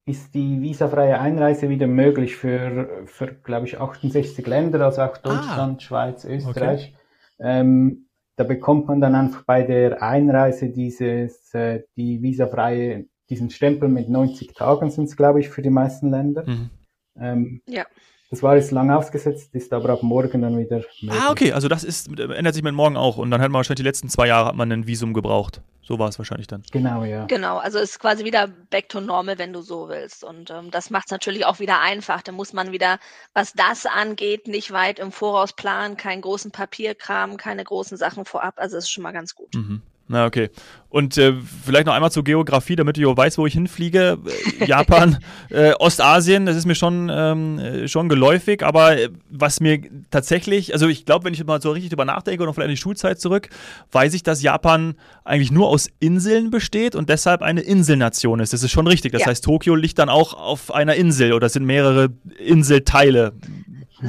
ist 0.05 0.33
die 0.33 0.62
visafreie 0.62 1.19
Einreise 1.19 1.69
wieder 1.69 1.88
möglich 1.88 2.36
für, 2.36 3.03
für 3.05 3.33
glaube 3.33 3.67
ich, 3.67 3.79
68 3.79 4.45
Länder, 4.45 4.81
also 4.81 5.01
auch 5.01 5.17
Deutschland, 5.17 5.77
ah, 5.77 5.79
Schweiz, 5.79 6.25
Österreich. 6.25 6.93
Okay. 6.93 6.98
Ähm, 7.39 8.07
da 8.36 8.43
bekommt 8.43 8.88
man 8.88 9.00
dann 9.00 9.15
einfach 9.15 9.43
bei 9.43 9.63
der 9.63 10.01
Einreise 10.01 10.69
dieses, 10.69 11.53
äh, 11.53 11.83
die 11.95 12.22
visafreie, 12.22 13.05
diesen 13.29 13.50
Stempel 13.50 13.89
mit 13.89 14.10
90 14.10 14.53
Tagen 14.53 14.91
sind 14.91 15.05
es, 15.05 15.15
glaube 15.15 15.39
ich, 15.39 15.50
für 15.50 15.62
die 15.62 15.69
meisten 15.69 16.10
Länder. 16.10 16.43
Mhm. 16.45 16.69
Ähm, 17.15 17.62
ja. 17.67 17.86
Das 18.33 18.41
war 18.41 18.55
jetzt 18.55 18.71
lang 18.71 18.89
ausgesetzt, 18.89 19.53
ist 19.53 19.71
aber 19.73 19.89
ab 19.89 20.01
morgen 20.01 20.41
dann 20.41 20.57
wieder. 20.57 20.77
Möglich. 20.77 21.11
Ah, 21.11 21.29
okay, 21.29 21.53
also 21.53 21.67
das 21.67 21.83
ist, 21.83 22.07
ändert 22.19 22.55
sich 22.55 22.63
mit 22.63 22.73
morgen 22.73 22.97
auch. 22.97 23.17
Und 23.17 23.29
dann 23.29 23.39
hat 23.39 23.51
man 23.51 23.59
wahrscheinlich 23.59 23.81
die 23.81 23.87
letzten 23.87 24.09
zwei 24.09 24.25
Jahre 24.25 24.47
hat 24.47 24.55
man 24.55 24.71
ein 24.71 24.87
Visum 24.87 25.13
gebraucht. 25.13 25.61
So 25.83 25.99
war 25.99 26.09
es 26.09 26.17
wahrscheinlich 26.17 26.47
dann. 26.47 26.63
Genau, 26.71 27.03
ja. 27.03 27.25
Genau, 27.25 27.57
also 27.59 27.77
ist 27.77 27.99
quasi 27.99 28.25
wieder 28.25 28.47
back 28.47 28.89
to 28.89 29.01
normal, 29.01 29.37
wenn 29.37 29.53
du 29.53 29.61
so 29.61 29.87
willst. 29.87 30.23
Und 30.23 30.49
ähm, 30.49 30.71
das 30.71 30.89
macht 30.89 31.05
es 31.05 31.11
natürlich 31.11 31.45
auch 31.45 31.59
wieder 31.59 31.79
einfach. 31.79 32.23
Da 32.23 32.31
muss 32.31 32.53
man 32.53 32.71
wieder, 32.71 32.97
was 33.35 33.53
das 33.53 33.85
angeht, 33.85 34.47
nicht 34.47 34.71
weit 34.71 34.97
im 34.97 35.11
Voraus 35.11 35.53
planen, 35.53 35.95
keinen 35.95 36.21
großen 36.21 36.49
Papierkram, 36.49 37.37
keine 37.37 37.63
großen 37.63 37.97
Sachen 37.97 38.25
vorab. 38.25 38.55
Also 38.57 38.77
das 38.77 38.85
ist 38.85 38.89
schon 38.89 39.03
mal 39.03 39.13
ganz 39.13 39.35
gut. 39.35 39.53
Mhm. 39.53 39.83
Na, 40.07 40.25
okay. 40.25 40.50
Und 40.89 41.17
äh, 41.17 41.33
vielleicht 41.65 41.88
noch 41.88 41.93
einmal 41.93 42.12
zur 42.12 42.24
Geografie, 42.24 42.75
damit 42.75 42.98
ich 43.00 43.05
auch 43.05 43.17
weiß, 43.17 43.38
wo 43.39 43.48
ich 43.48 43.53
hinfliege. 43.53 44.19
Äh, 44.60 44.65
Japan, 44.65 45.17
äh, 45.50 45.74
Ostasien, 45.79 46.45
das 46.45 46.55
ist 46.55 46.67
mir 46.67 46.75
schon, 46.75 47.10
ähm, 47.12 47.57
äh, 47.57 47.88
schon 47.88 48.10
geläufig, 48.10 48.63
aber 48.63 48.98
äh, 49.00 49.10
was 49.29 49.60
mir 49.60 49.81
tatsächlich, 50.12 50.74
also 50.74 50.88
ich 50.88 51.05
glaube, 51.05 51.25
wenn 51.25 51.33
ich 51.33 51.43
mal 51.43 51.62
so 51.62 51.72
richtig 51.72 51.89
drüber 51.89 52.05
nachdenke 52.05 52.43
und 52.43 52.48
noch 52.48 52.53
vielleicht 52.53 52.67
an 52.67 52.75
die 52.75 52.81
Schulzeit 52.81 53.19
zurück, 53.19 53.50
weiß 53.91 54.13
ich, 54.13 54.22
dass 54.22 54.43
Japan 54.43 54.93
eigentlich 55.24 55.51
nur 55.51 55.67
aus 55.67 55.89
Inseln 56.00 56.51
besteht 56.51 56.95
und 56.95 57.10
deshalb 57.10 57.41
eine 57.41 57.62
Inselnation 57.62 58.39
ist. 58.39 58.53
Das 58.53 58.62
ist 58.62 58.72
schon 58.72 58.86
richtig. 58.86 59.13
Das 59.13 59.22
ja. 59.22 59.27
heißt, 59.27 59.43
Tokio 59.43 59.74
liegt 59.74 59.98
dann 59.98 60.10
auch 60.10 60.36
auf 60.36 60.72
einer 60.72 60.95
Insel 60.95 61.33
oder 61.33 61.48
es 61.48 61.53
sind 61.53 61.65
mehrere 61.65 62.10
Inselteile. 62.38 63.33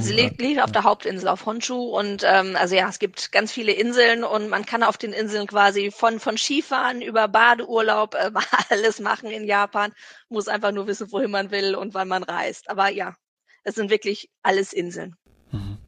Sie 0.03 0.13
liegt, 0.13 0.41
liegt 0.41 0.61
auf 0.61 0.73
der 0.73 0.85
Hauptinsel, 0.85 1.29
auf 1.29 1.47
Honshu 1.47 1.97
und 1.97 2.23
ähm, 2.25 2.57
also 2.57 2.75
ja, 2.75 2.89
es 2.89 2.99
gibt 2.99 3.33
ganz 3.33 3.53
viele 3.53 3.73
Inseln 3.73 4.25
und 4.25 4.49
man 4.49 4.67
kann 4.67 4.83
auf 4.83 4.99
den 4.99 5.13
Inseln 5.13 5.47
quasi 5.47 5.91
von, 5.91 6.21
von 6.21 6.37
Skifahren 6.37 7.03
über 7.03 7.29
Badeurlaub 7.29 8.15
äh, 8.15 8.31
alles 8.71 9.01
machen 9.01 9.31
in 9.31 9.45
Japan, 9.45 9.93
muss 10.29 10.49
einfach 10.49 10.73
nur 10.73 10.87
wissen, 10.87 11.13
wohin 11.13 11.31
man 11.31 11.51
will 11.51 11.75
und 11.75 11.95
wann 11.95 12.09
man 12.09 12.23
reist. 12.23 12.71
Aber 12.71 12.89
ja, 12.89 13.15
es 13.63 13.75
sind 13.75 13.91
wirklich 13.91 14.31
alles 14.43 14.73
Inseln. 14.73 15.17
Mhm. 15.51 15.79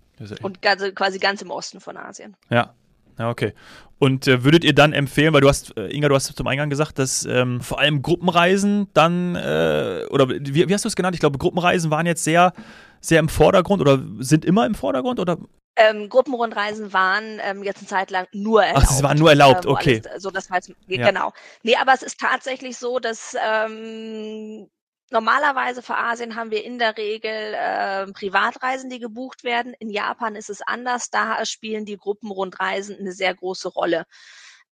Und 0.42 0.62
ganz, 0.62 0.82
quasi 0.94 1.18
ganz 1.18 1.42
im 1.42 1.50
Osten 1.50 1.80
von 1.80 1.96
Asien. 1.96 2.36
Ja, 2.48 2.74
ja, 3.18 3.30
okay. 3.30 3.52
Und 3.98 4.28
äh, 4.28 4.44
würdet 4.44 4.62
ihr 4.64 4.74
dann 4.74 4.92
empfehlen, 4.92 5.32
weil 5.32 5.40
du 5.40 5.48
hast, 5.48 5.76
äh, 5.76 5.88
Inga, 5.88 6.08
du 6.08 6.14
hast 6.14 6.36
zum 6.36 6.46
Eingang 6.46 6.68
gesagt, 6.68 6.98
dass 6.98 7.24
ähm, 7.24 7.60
vor 7.62 7.80
allem 7.80 8.02
Gruppenreisen 8.02 8.88
dann, 8.92 9.36
äh, 9.36 10.04
oder 10.10 10.28
wie, 10.28 10.68
wie 10.68 10.74
hast 10.74 10.84
du 10.84 10.88
es 10.88 10.96
genannt? 10.96 11.14
Ich 11.14 11.20
glaube, 11.20 11.38
Gruppenreisen 11.38 11.90
waren 11.90 12.04
jetzt 12.04 12.24
sehr 12.24 12.52
sehr 13.00 13.20
im 13.20 13.28
Vordergrund 13.28 13.80
oder 13.80 14.02
sind 14.18 14.44
immer 14.44 14.66
im 14.66 14.74
Vordergrund 14.74 15.20
oder? 15.20 15.38
Ähm, 15.76 16.08
Gruppenrundreisen 16.08 16.92
waren 16.92 17.38
ähm, 17.42 17.62
jetzt 17.62 17.78
eine 17.78 17.86
Zeit 17.86 18.10
lang 18.10 18.26
nur 18.32 18.64
erlaubt. 18.64 18.86
Ach, 18.88 18.92
sie 18.92 19.02
waren 19.02 19.18
nur 19.18 19.28
erlaubt, 19.28 19.66
äh, 19.66 19.68
okay. 19.68 20.02
Alles, 20.08 20.22
so, 20.22 20.30
das 20.30 20.48
heißt, 20.48 20.72
ja. 20.86 21.06
genau. 21.06 21.32
Nee, 21.62 21.76
aber 21.76 21.92
es 21.92 22.02
ist 22.02 22.18
tatsächlich 22.18 22.78
so, 22.78 22.98
dass 22.98 23.36
ähm, 23.38 24.68
normalerweise 25.10 25.82
für 25.82 25.96
Asien 25.96 26.36
haben 26.36 26.50
wir 26.50 26.64
in 26.64 26.78
der 26.78 26.96
Regel 26.96 27.54
äh, 27.54 28.06
Privatreisen, 28.12 28.90
die 28.90 28.98
gebucht 28.98 29.44
werden. 29.44 29.74
In 29.78 29.90
Japan 29.90 30.36
ist 30.36 30.50
es 30.50 30.62
anders. 30.62 31.10
Da 31.10 31.44
spielen 31.46 31.84
die 31.84 31.96
Gruppenrundreisen 31.96 32.98
eine 32.98 33.12
sehr 33.12 33.34
große 33.34 33.68
Rolle. 33.68 34.06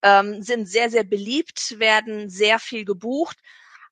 Ähm, 0.03 0.43
sind 0.43 0.67
sehr, 0.69 0.91
sehr 0.91 1.05
beliebt, 1.05 1.79
werden 1.79 2.29
sehr 2.29 2.59
viel 2.59 2.85
gebucht 2.85 3.38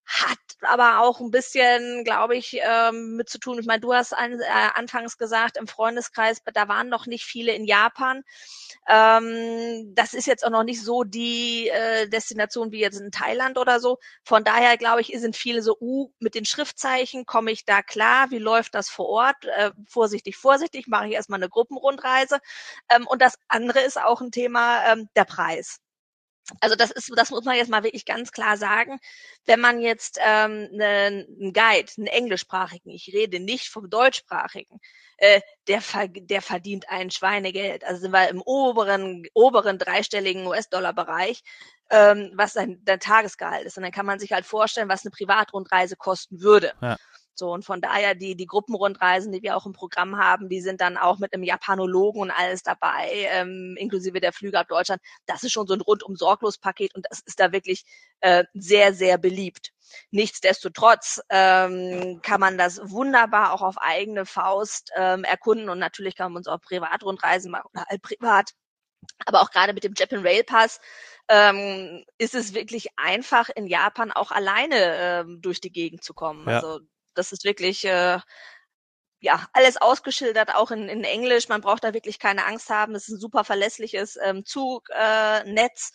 hat 0.06 0.38
aber 0.62 1.00
auch 1.00 1.20
ein 1.20 1.30
bisschen, 1.30 2.04
glaube 2.04 2.36
ich, 2.36 2.58
ähm, 2.62 3.16
mit 3.16 3.28
zu 3.28 3.38
tun. 3.38 3.58
Ich 3.58 3.66
meine, 3.66 3.80
du 3.80 3.92
hast 3.94 4.12
an, 4.12 4.40
äh, 4.40 4.44
anfangs 4.74 5.18
gesagt, 5.18 5.56
im 5.56 5.66
Freundeskreis, 5.66 6.42
da 6.54 6.68
waren 6.68 6.88
noch 6.88 7.06
nicht 7.06 7.24
viele 7.24 7.52
in 7.52 7.64
Japan. 7.64 8.22
Ähm, 8.88 9.94
das 9.94 10.14
ist 10.14 10.26
jetzt 10.26 10.44
auch 10.44 10.50
noch 10.50 10.64
nicht 10.64 10.82
so 10.82 11.04
die 11.04 11.68
äh, 11.68 12.08
Destination 12.08 12.72
wie 12.72 12.80
jetzt 12.80 13.00
in 13.00 13.10
Thailand 13.10 13.58
oder 13.58 13.80
so. 13.80 13.98
Von 14.24 14.44
daher, 14.44 14.76
glaube 14.76 15.00
ich, 15.00 15.12
sind 15.18 15.36
viele 15.36 15.62
so, 15.62 15.76
uh, 15.80 16.10
mit 16.18 16.34
den 16.34 16.44
Schriftzeichen 16.44 17.26
komme 17.26 17.50
ich 17.52 17.64
da 17.64 17.82
klar, 17.82 18.30
wie 18.30 18.38
läuft 18.38 18.74
das 18.74 18.88
vor 18.90 19.08
Ort? 19.08 19.44
Äh, 19.56 19.70
vorsichtig, 19.88 20.36
vorsichtig, 20.36 20.86
mache 20.88 21.08
ich 21.08 21.14
erstmal 21.14 21.40
eine 21.40 21.48
Gruppenrundreise. 21.48 22.38
Ähm, 22.90 23.06
und 23.06 23.22
das 23.22 23.38
andere 23.48 23.80
ist 23.80 24.00
auch 24.00 24.20
ein 24.20 24.32
Thema, 24.32 24.92
ähm, 24.92 25.08
der 25.16 25.24
Preis. 25.24 25.78
Also 26.60 26.76
das 26.76 26.90
ist, 26.90 27.10
das 27.16 27.30
muss 27.30 27.44
man 27.44 27.56
jetzt 27.56 27.70
mal 27.70 27.84
wirklich 27.84 28.04
ganz 28.04 28.32
klar 28.32 28.56
sagen. 28.56 28.98
Wenn 29.46 29.60
man 29.60 29.80
jetzt 29.80 30.18
ähm, 30.24 30.68
ne, 30.72 31.26
einen 31.40 31.52
Guide, 31.52 31.90
einen 31.96 32.06
englischsprachigen, 32.06 32.90
ich 32.90 33.10
rede 33.12 33.40
nicht 33.40 33.68
vom 33.68 33.88
deutschsprachigen, 33.88 34.80
äh, 35.18 35.40
der, 35.68 35.82
der 36.08 36.42
verdient 36.42 36.88
ein 36.88 37.10
Schweinegeld. 37.10 37.84
Also 37.84 38.00
sind 38.00 38.12
wir 38.12 38.28
im 38.28 38.42
oberen, 38.42 39.24
oberen 39.34 39.78
dreistelligen 39.78 40.46
US-Dollar-Bereich, 40.46 41.42
ähm, 41.90 42.32
was 42.34 42.54
sein, 42.54 42.78
der 42.84 42.98
Tagesgehalt 42.98 43.64
ist. 43.64 43.76
Und 43.76 43.84
dann 43.84 43.92
kann 43.92 44.06
man 44.06 44.18
sich 44.18 44.32
halt 44.32 44.46
vorstellen, 44.46 44.88
was 44.88 45.04
eine 45.04 45.12
Privatrundreise 45.12 45.96
kosten 45.96 46.40
würde. 46.40 46.72
Ja. 46.80 46.96
So, 47.34 47.50
und 47.50 47.64
von 47.64 47.80
daher 47.80 48.14
die, 48.14 48.36
die 48.36 48.46
Gruppenrundreisen, 48.46 49.32
die 49.32 49.42
wir 49.42 49.56
auch 49.56 49.66
im 49.66 49.72
Programm 49.72 50.18
haben, 50.18 50.48
die 50.48 50.60
sind 50.60 50.80
dann 50.80 50.96
auch 50.96 51.18
mit 51.18 51.32
einem 51.32 51.44
Japanologen 51.44 52.20
und 52.20 52.30
alles 52.30 52.62
dabei, 52.62 53.08
ähm, 53.30 53.74
inklusive 53.78 54.20
der 54.20 54.32
Flüge 54.32 54.58
ab 54.58 54.68
Deutschland. 54.68 55.00
Das 55.26 55.42
ist 55.42 55.52
schon 55.52 55.66
so 55.66 55.74
ein 55.74 55.80
rundum 55.80 56.16
sorglos 56.16 56.58
Paket 56.58 56.94
und 56.94 57.06
das 57.10 57.20
ist 57.24 57.40
da 57.40 57.52
wirklich 57.52 57.84
äh, 58.20 58.44
sehr, 58.54 58.92
sehr 58.94 59.18
beliebt. 59.18 59.72
Nichtsdestotrotz 60.10 61.20
ähm, 61.30 62.20
kann 62.22 62.40
man 62.40 62.58
das 62.58 62.80
wunderbar 62.90 63.52
auch 63.52 63.62
auf 63.62 63.78
eigene 63.78 64.26
Faust 64.26 64.90
ähm, 64.96 65.24
erkunden 65.24 65.68
und 65.68 65.78
natürlich 65.78 66.16
kann 66.16 66.32
man 66.32 66.40
uns 66.40 66.48
auch 66.48 66.60
Privatrundreisen 66.60 67.50
machen 67.50 67.68
oder 67.72 67.84
halt 67.88 68.02
privat. 68.02 68.50
Aber 69.26 69.42
auch 69.42 69.50
gerade 69.50 69.72
mit 69.72 69.84
dem 69.84 69.94
Japan 69.96 70.20
Rail 70.20 70.44
Pass 70.44 70.80
ähm, 71.28 72.04
ist 72.18 72.34
es 72.34 72.54
wirklich 72.54 72.88
einfach, 72.96 73.48
in 73.48 73.66
Japan 73.66 74.12
auch 74.12 74.30
alleine 74.30 74.76
ähm, 74.76 75.40
durch 75.40 75.60
die 75.60 75.72
Gegend 75.72 76.04
zu 76.04 76.14
kommen. 76.14 76.48
Ja. 76.48 76.56
Also 76.56 76.80
das 77.14 77.32
ist 77.32 77.44
wirklich 77.44 77.84
äh, 77.84 78.18
ja 79.20 79.46
alles 79.52 79.76
ausgeschildert, 79.76 80.54
auch 80.54 80.70
in, 80.70 80.88
in 80.88 81.04
Englisch. 81.04 81.48
Man 81.48 81.60
braucht 81.60 81.84
da 81.84 81.94
wirklich 81.94 82.18
keine 82.18 82.46
Angst 82.46 82.70
haben. 82.70 82.94
Es 82.94 83.08
ist 83.08 83.14
ein 83.14 83.20
super 83.20 83.44
verlässliches 83.44 84.18
ähm, 84.22 84.44
Zugnetz. 84.44 85.92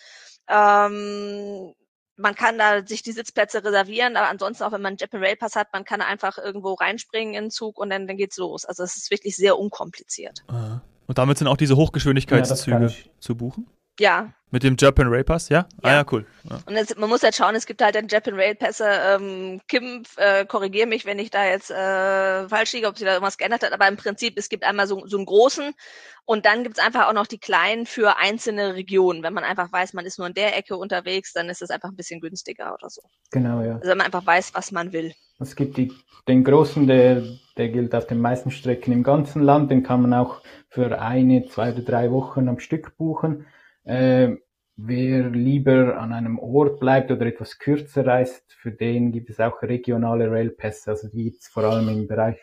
Äh, 0.47 0.85
ähm, 0.85 1.73
man 2.19 2.33
kann 2.33 2.57
da 2.57 2.85
sich 2.85 3.03
die 3.03 3.11
Sitzplätze 3.11 3.63
reservieren, 3.63 4.17
aber 4.17 4.29
ansonsten 4.29 4.63
auch 4.63 4.71
wenn 4.71 4.81
man 4.81 4.91
einen 4.91 4.97
Japan 4.97 5.23
Rail 5.23 5.35
Pass 5.35 5.55
hat, 5.55 5.71
man 5.71 5.85
kann 5.85 6.01
einfach 6.01 6.37
irgendwo 6.39 6.73
reinspringen 6.73 7.35
in 7.35 7.43
den 7.45 7.51
Zug 7.51 7.77
und 7.77 7.91
dann, 7.91 8.07
dann 8.07 8.17
geht's 8.17 8.37
los. 8.37 8.65
Also 8.65 8.83
es 8.83 8.97
ist 8.97 9.11
wirklich 9.11 9.35
sehr 9.35 9.59
unkompliziert. 9.59 10.43
Und 11.05 11.17
damit 11.17 11.37
sind 11.37 11.47
auch 11.47 11.57
diese 11.57 11.77
Hochgeschwindigkeitszüge 11.77 12.87
ja, 12.87 13.19
zu 13.19 13.35
buchen? 13.35 13.67
Ja, 13.99 14.33
mit 14.49 14.63
dem 14.63 14.77
Japan 14.79 15.07
Rail 15.09 15.25
Pass, 15.25 15.49
ja? 15.49 15.67
Ah, 15.81 15.89
ja. 15.89 15.89
Ah 15.89 15.93
ja, 15.97 16.05
cool. 16.09 16.25
Ja. 16.49 16.59
Und 16.65 16.75
jetzt, 16.75 16.97
man 16.97 17.09
muss 17.09 17.21
halt 17.21 17.35
schauen, 17.35 17.53
es 17.55 17.65
gibt 17.65 17.81
halt 17.81 17.95
den 17.95 18.07
Japan 18.07 18.35
Rail 18.35 18.55
Pässe. 18.55 18.85
Ähm, 18.87 19.59
Kim, 19.67 20.03
äh, 20.15 20.45
korrigiere 20.45 20.87
mich, 20.87 21.05
wenn 21.05 21.19
ich 21.19 21.31
da 21.31 21.45
jetzt 21.45 21.69
äh, 21.69 22.47
falsch 22.47 22.71
liege, 22.71 22.87
ob 22.87 22.97
sie 22.97 23.03
da 23.03 23.11
irgendwas 23.11 23.37
geändert 23.37 23.63
hat, 23.63 23.73
aber 23.73 23.89
im 23.89 23.97
Prinzip, 23.97 24.37
es 24.37 24.47
gibt 24.47 24.63
einmal 24.63 24.87
so, 24.87 25.05
so 25.05 25.17
einen 25.17 25.25
großen 25.25 25.73
und 26.23 26.45
dann 26.45 26.63
gibt's 26.63 26.79
einfach 26.79 27.09
auch 27.09 27.13
noch 27.13 27.27
die 27.27 27.39
kleinen 27.39 27.85
für 27.85 28.17
einzelne 28.19 28.75
Regionen. 28.75 29.21
Wenn 29.21 29.33
man 29.33 29.43
einfach 29.43 29.69
weiß, 29.69 29.93
man 29.93 30.05
ist 30.05 30.17
nur 30.17 30.27
in 30.27 30.33
der 30.33 30.57
Ecke 30.57 30.77
unterwegs, 30.77 31.33
dann 31.33 31.49
ist 31.49 31.61
es 31.61 31.69
einfach 31.69 31.89
ein 31.89 31.97
bisschen 31.97 32.21
günstiger 32.21 32.73
oder 32.73 32.89
so. 32.89 33.01
Genau, 33.31 33.61
ja. 33.61 33.75
Also 33.75 33.89
wenn 33.89 33.97
man 33.97 34.05
einfach 34.05 34.25
weiß, 34.25 34.53
was 34.53 34.71
man 34.71 34.93
will. 34.93 35.13
Es 35.39 35.57
gibt 35.57 35.75
die, 35.75 35.91
den 36.29 36.45
großen, 36.45 36.87
der, 36.87 37.21
der 37.57 37.67
gilt 37.67 37.93
auf 37.93 38.07
den 38.07 38.21
meisten 38.21 38.51
Strecken 38.51 38.93
im 38.93 39.03
ganzen 39.03 39.41
Land, 39.41 39.71
den 39.71 39.83
kann 39.83 40.01
man 40.01 40.13
auch 40.13 40.41
für 40.69 41.01
eine, 41.01 41.47
zwei 41.49 41.73
oder 41.73 41.81
drei 41.81 42.11
Wochen 42.11 42.47
am 42.47 42.59
Stück 42.59 42.95
buchen. 42.97 43.45
Äh, 43.87 44.35
wer 44.75 45.29
lieber 45.29 45.97
an 45.97 46.11
einem 46.11 46.37
Ort 46.39 46.79
bleibt 46.79 47.09
oder 47.09 47.25
etwas 47.25 47.57
kürzer 47.57 48.05
reist, 48.05 48.53
für 48.53 48.71
den 48.71 49.11
gibt 49.11 49.29
es 49.29 49.39
auch 49.39 49.61
regionale 49.61 50.29
Railpässe. 50.29 50.91
Also 50.91 51.07
die 51.07 51.23
gibt 51.23 51.41
es 51.41 51.47
vor 51.47 51.63
allem 51.63 51.87
im 51.89 52.07
Bereich 52.07 52.37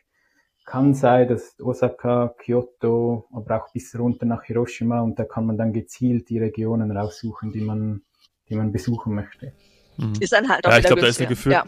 Kansai, 0.64 1.26
das 1.26 1.48
ist 1.48 1.60
Osaka, 1.60 2.34
Kyoto, 2.38 3.28
aber 3.32 3.62
auch 3.62 3.72
bis 3.72 3.96
runter 3.98 4.24
nach 4.24 4.44
Hiroshima 4.44 5.02
und 5.02 5.18
da 5.18 5.24
kann 5.24 5.44
man 5.44 5.58
dann 5.58 5.74
gezielt 5.74 6.30
die 6.30 6.38
Regionen 6.38 6.90
raussuchen, 6.90 7.52
die 7.52 7.60
man, 7.60 8.00
die 8.48 8.54
man 8.54 8.72
besuchen 8.72 9.14
möchte. 9.14 9.52
Mhm. 9.98 10.14
Ist 10.20 10.32
dann 10.32 10.48
halt 10.48 10.66
auch 10.66 10.70
ja, 10.70 10.78
ich 10.78 10.86
glaube, 10.86 11.02
da 11.02 11.08
ist 11.08 11.20
ein 11.20 11.28
Gefühl, 11.28 11.52
ja. 11.52 11.64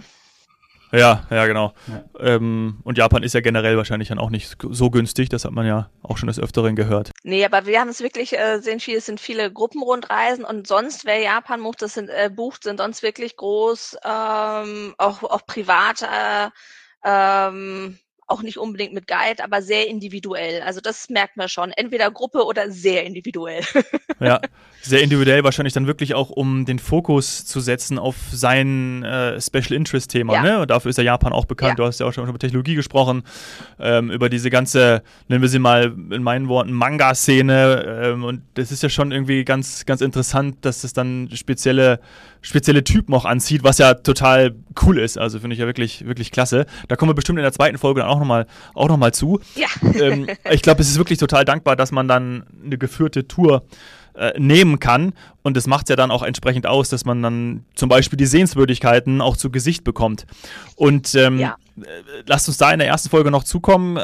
Ja, 0.93 1.26
ja, 1.31 1.47
genau. 1.47 1.73
Ja. 1.87 2.05
Ähm, 2.21 2.81
und 2.85 2.99
Japan 2.99 3.23
ist 3.23 3.35
ja 3.35 3.40
generell 3.40 3.76
wahrscheinlich 3.76 4.09
dann 4.09 4.19
auch 4.19 4.31
nicht 4.31 4.57
so 4.71 4.90
günstig, 4.90 5.28
das 5.28 5.45
hat 5.45 5.52
man 5.52 5.66
ja 5.66 5.90
auch 6.02 6.16
schon 6.16 6.28
des 6.28 6.38
Öfteren 6.38 6.76
gehört. 6.76 7.11
Nee, 7.25 7.45
aber 7.45 7.66
wir 7.66 7.81
haben 7.81 7.88
es 7.88 8.00
wirklich, 8.00 8.38
äh, 8.38 8.61
sehen 8.61 8.81
viel, 8.81 8.97
es 8.97 9.07
sind 9.07 9.21
viele 9.21 9.52
Gruppenrundreisen 9.52 10.45
und 10.45 10.66
sonst, 10.66 11.05
wer 11.05 11.19
Japan 11.21 11.62
bucht, 11.62 11.83
das 11.83 11.95
sind, 11.95 12.09
äh, 12.09 12.31
bucht, 12.35 12.62
sind 12.62 12.78
sonst 12.78 13.02
wirklich 13.02 13.37
groß, 13.37 13.97
ähm, 14.05 14.95
auch, 14.99 15.23
auch 15.23 15.47
privat, 15.47 16.02
äh, 16.02 16.50
ähm, 17.05 17.99
auch 18.28 18.43
nicht 18.43 18.59
unbedingt 18.59 18.93
mit 18.93 19.07
Guide, 19.07 19.43
aber 19.43 19.62
sehr 19.62 19.87
individuell. 19.87 20.62
Also 20.62 20.81
das 20.81 21.09
merkt 21.09 21.37
man 21.37 21.49
schon. 21.49 21.71
Entweder 21.71 22.11
Gruppe 22.11 22.45
oder 22.45 22.71
sehr 22.71 23.05
individuell. 23.05 23.62
ja, 24.21 24.40
Sehr 24.83 25.02
individuell 25.02 25.42
wahrscheinlich 25.42 25.75
dann 25.75 25.87
wirklich 25.87 26.14
auch, 26.14 26.30
um 26.30 26.64
den 26.64 26.78
Fokus 26.78 27.45
zu 27.45 27.61
setzen 27.61 27.99
auf 27.99 28.14
sein 28.30 29.02
äh, 29.02 29.40
Special 29.40 29.73
Interest 29.73 30.11
Thema. 30.11 30.35
Ja. 30.35 30.42
Ne? 30.42 30.61
Und 30.61 30.71
dafür 30.71 30.90
ist 30.90 30.99
ja 30.99 31.04
Japan 31.04 31.33
auch 31.33 31.45
bekannt. 31.45 31.71
Ja. 31.71 31.75
Du 31.76 31.85
hast 31.85 31.99
ja 31.99 32.06
auch 32.06 32.12
schon 32.12 32.28
über 32.28 32.38
Technologie 32.38 32.75
gesprochen, 32.75 33.25
ähm, 33.80 34.11
über 34.11 34.28
diese 34.28 34.49
ganze, 34.49 35.02
nennen 35.28 35.42
wir 35.42 35.49
sie 35.49 35.59
mal 35.59 35.95
in 36.11 36.23
meinen 36.23 36.49
Worten, 36.49 36.73
Manga-Szene. 36.73 38.02
Ähm, 38.02 38.25
und 38.25 38.42
das 38.54 38.71
ist 38.71 38.83
ja 38.83 38.88
schon 38.88 39.12
irgendwie 39.12 39.45
ganz, 39.45 39.87
ganz 39.87 40.00
interessant, 40.00 40.59
dass 40.61 40.85
es 40.85 40.92
dann 40.92 41.28
spezielle, 41.35 42.00
spezielle 42.40 42.85
Typen 42.85 43.12
auch 43.14 43.25
anzieht, 43.25 43.64
was 43.64 43.78
ja 43.78 43.95
total 43.95 44.54
cool 44.83 44.99
ist. 44.99 45.18
Also 45.18 45.40
finde 45.40 45.54
ich 45.54 45.61
ja 45.61 45.66
wirklich, 45.66 46.06
wirklich 46.06 46.30
klasse. 46.30 46.66
Da 46.88 46.97
kommen 46.97 47.11
wir 47.11 47.14
bestimmt 47.14 47.38
in 47.38 47.42
der 47.42 47.52
zweiten 47.52 47.78
Folge 47.78 48.00
dann 48.00 48.11
auch 48.11 48.21
nochmal 48.21 48.47
noch 48.75 49.11
zu. 49.11 49.40
Ja. 49.54 49.66
Ähm, 50.00 50.26
ich 50.50 50.62
glaube, 50.62 50.83
es 50.83 50.88
ist 50.88 50.99
wirklich 50.99 51.18
total 51.18 51.45
dankbar, 51.45 51.76
dass 51.76 51.92
man 51.92 52.09
dann 52.09 52.45
eine 52.64 52.78
geführte 52.78 53.26
Tour 53.26 53.64
äh, 54.16 54.32
nehmen 54.38 54.78
kann. 54.78 55.12
Und 55.42 55.56
das 55.56 55.66
macht 55.66 55.87
es 55.87 55.90
ja 55.90 55.96
dann 55.96 56.11
auch 56.11 56.23
entsprechend 56.23 56.66
aus, 56.66 56.88
dass 56.88 57.04
man 57.04 57.23
dann 57.23 57.64
zum 57.75 57.88
Beispiel 57.88 58.16
die 58.16 58.26
Sehenswürdigkeiten 58.26 59.20
auch 59.20 59.37
zu 59.37 59.50
Gesicht 59.50 59.85
bekommt. 59.85 60.26
Und 60.75 61.14
ähm, 61.14 61.38
ja. 61.38 61.56
Äh, 61.78 61.82
lasst 62.26 62.49
uns 62.49 62.56
da 62.56 62.73
in 62.73 62.78
der 62.78 62.88
ersten 62.88 63.11
Folge 63.11 63.30
noch 63.30 63.44
zukommen. 63.44 63.99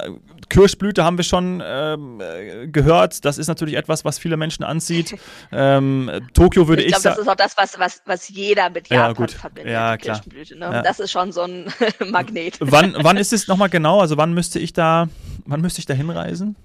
Kirschblüte 0.51 1.03
haben 1.03 1.17
wir 1.17 1.25
schon 1.25 1.63
ähm, 1.65 2.21
äh, 2.21 2.67
gehört. 2.67 3.25
Das 3.25 3.39
ist 3.39 3.49
natürlich 3.49 3.77
etwas, 3.77 4.05
was 4.05 4.19
viele 4.19 4.37
Menschen 4.37 4.65
anzieht. 4.65 5.17
Ähm, 5.55 6.11
Tokio 6.35 6.67
würde 6.67 6.83
ich, 6.83 6.93
ich 6.93 6.97
sagen. 6.97 7.17
Das 7.17 7.25
ist 7.25 7.29
auch 7.29 7.37
das, 7.37 7.57
was, 7.57 7.79
was, 7.79 8.03
was 8.07 8.29
jeder 8.29 8.71
mit 8.71 8.89
Japan 8.89 9.11
ja, 9.11 9.13
gut. 9.13 9.31
verbindet. 9.33 9.73
Ja, 9.73 9.97
klar. 9.97 10.21
Kirschblüte. 10.21 10.59
Ne? 10.59 10.65
Ja. 10.65 10.83
Das 10.83 10.99
ist 10.99 11.11
schon 11.11 11.31
so 11.33 11.43
ein 11.43 11.67
Magnet. 12.11 12.57
Wann, 12.61 12.95
wann 12.99 13.17
ist 13.17 13.33
es 13.33 13.49
nochmal 13.49 13.69
genau? 13.69 14.01
Also 14.01 14.17
wann 14.17 14.33
müsste 14.33 14.59
ich 14.59 14.73
da, 14.73 15.09
wann 15.45 15.61
müsste 15.61 15.81
ich 15.81 15.87
da 15.87 15.95
hinreisen? 15.95 16.57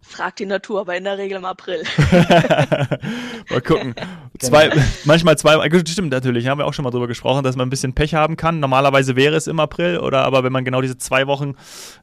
Fragt 0.00 0.38
die 0.38 0.46
Natur, 0.46 0.80
aber 0.80 0.96
in 0.96 1.04
der 1.04 1.18
Regel 1.18 1.38
im 1.38 1.44
April. 1.44 1.82
mal 3.50 3.60
gucken. 3.62 3.94
Zwei, 4.40 4.70
manchmal 5.04 5.38
zwei, 5.38 5.56
stimmt 5.86 6.10
natürlich, 6.10 6.48
haben 6.48 6.58
wir 6.58 6.66
auch 6.66 6.74
schon 6.74 6.82
mal 6.82 6.90
drüber 6.90 7.06
gesprochen, 7.06 7.44
dass 7.44 7.54
man 7.54 7.68
ein 7.68 7.70
bisschen 7.70 7.94
Pech 7.94 8.14
haben 8.14 8.36
kann. 8.36 8.58
Normalerweise 8.58 9.14
wäre 9.14 9.36
es 9.36 9.46
im 9.46 9.60
April, 9.60 9.98
oder 9.98 10.24
aber 10.24 10.42
wenn 10.42 10.52
man 10.52 10.64
genau 10.64 10.80
diese 10.80 10.98
zwei 10.98 11.26
Wochen 11.28 11.54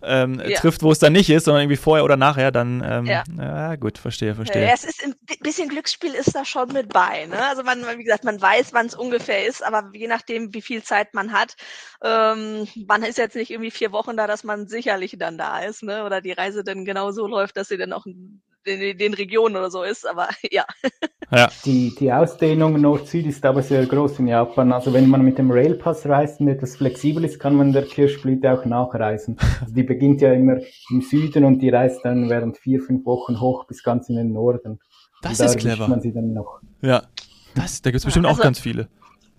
ähm, 0.01 0.41
ja. 0.45 0.57
trifft, 0.57 0.81
wo 0.81 0.91
es 0.91 0.99
dann 0.99 1.11
nicht 1.11 1.29
ist, 1.29 1.45
sondern 1.45 1.63
irgendwie 1.63 1.77
vorher 1.77 2.05
oder 2.05 2.15
nachher, 2.15 2.51
dann, 2.51 2.83
ähm, 2.85 3.05
ja. 3.05 3.23
ja. 3.37 3.75
gut, 3.75 3.97
verstehe, 3.97 4.33
verstehe. 4.33 4.65
Ja, 4.65 4.73
es 4.73 4.85
ist 4.85 5.03
ein 5.03 5.15
bisschen 5.41 5.67
Glücksspiel 5.67 6.13
ist 6.13 6.33
da 6.33 6.45
schon 6.45 6.71
mit 6.71 6.89
bei. 6.89 7.25
Ne? 7.25 7.45
Also 7.49 7.63
man, 7.63 7.83
wie 7.97 8.03
gesagt, 8.03 8.23
man 8.23 8.41
weiß, 8.41 8.73
wann 8.73 8.85
es 8.85 8.95
ungefähr 8.95 9.45
ist, 9.45 9.63
aber 9.63 9.89
je 9.93 10.07
nachdem, 10.07 10.53
wie 10.53 10.61
viel 10.61 10.83
Zeit 10.83 11.13
man 11.13 11.33
hat, 11.33 11.55
ähm, 12.01 12.67
man 12.87 13.03
ist 13.03 13.17
jetzt 13.17 13.35
nicht 13.35 13.51
irgendwie 13.51 13.71
vier 13.71 13.91
Wochen 13.91 14.15
da, 14.15 14.27
dass 14.27 14.43
man 14.43 14.67
sicherlich 14.67 15.17
dann 15.19 15.37
da 15.37 15.59
ist, 15.59 15.83
ne? 15.83 16.05
Oder 16.05 16.21
die 16.21 16.31
Reise 16.31 16.63
dann 16.63 16.85
genau 16.85 17.11
so 17.11 17.27
läuft, 17.27 17.57
dass 17.57 17.67
sie 17.67 17.77
dann 17.77 17.93
auch 17.93 18.05
in, 18.65 18.97
den 18.97 19.13
Regionen 19.13 19.55
oder 19.55 19.69
so 19.69 19.83
ist, 19.83 20.07
aber 20.07 20.29
ja. 20.51 20.65
ja. 21.31 21.49
Die, 21.65 21.95
die 21.99 22.11
Ausdehnung 22.11 22.79
Nord-Süd 22.79 23.25
ist 23.25 23.45
aber 23.45 23.61
sehr 23.61 23.85
groß 23.85 24.19
in 24.19 24.27
Japan. 24.27 24.71
Also 24.71 24.93
wenn 24.93 25.09
man 25.09 25.23
mit 25.23 25.37
dem 25.37 25.51
Railpass 25.51 26.05
reist 26.07 26.39
und 26.39 26.47
etwas 26.47 26.75
flexibel 26.75 27.23
ist, 27.23 27.39
kann 27.39 27.55
man 27.55 27.73
der 27.73 27.83
Kirschblüte 27.83 28.51
auch 28.51 28.65
nachreisen. 28.65 29.37
Also 29.61 29.73
die 29.73 29.83
beginnt 29.83 30.21
ja 30.21 30.33
immer 30.33 30.57
im 30.89 31.01
Süden 31.01 31.45
und 31.45 31.59
die 31.59 31.69
reist 31.69 31.99
dann 32.03 32.29
während 32.29 32.57
vier, 32.57 32.81
fünf 32.81 33.05
Wochen 33.05 33.39
hoch 33.39 33.65
bis 33.65 33.83
ganz 33.83 34.09
in 34.09 34.15
den 34.15 34.33
Norden. 34.33 34.79
Das 35.21 35.39
und 35.39 35.45
ist 35.45 35.57
clever. 35.57 35.87
man 35.87 36.01
sie 36.01 36.13
dann 36.13 36.33
noch. 36.33 36.61
Ja, 36.81 37.03
das, 37.55 37.81
da 37.81 37.91
gibt 37.91 37.99
es 37.99 38.05
bestimmt 38.05 38.25
also, 38.25 38.39
auch 38.39 38.43
ganz 38.43 38.59
viele 38.59 38.87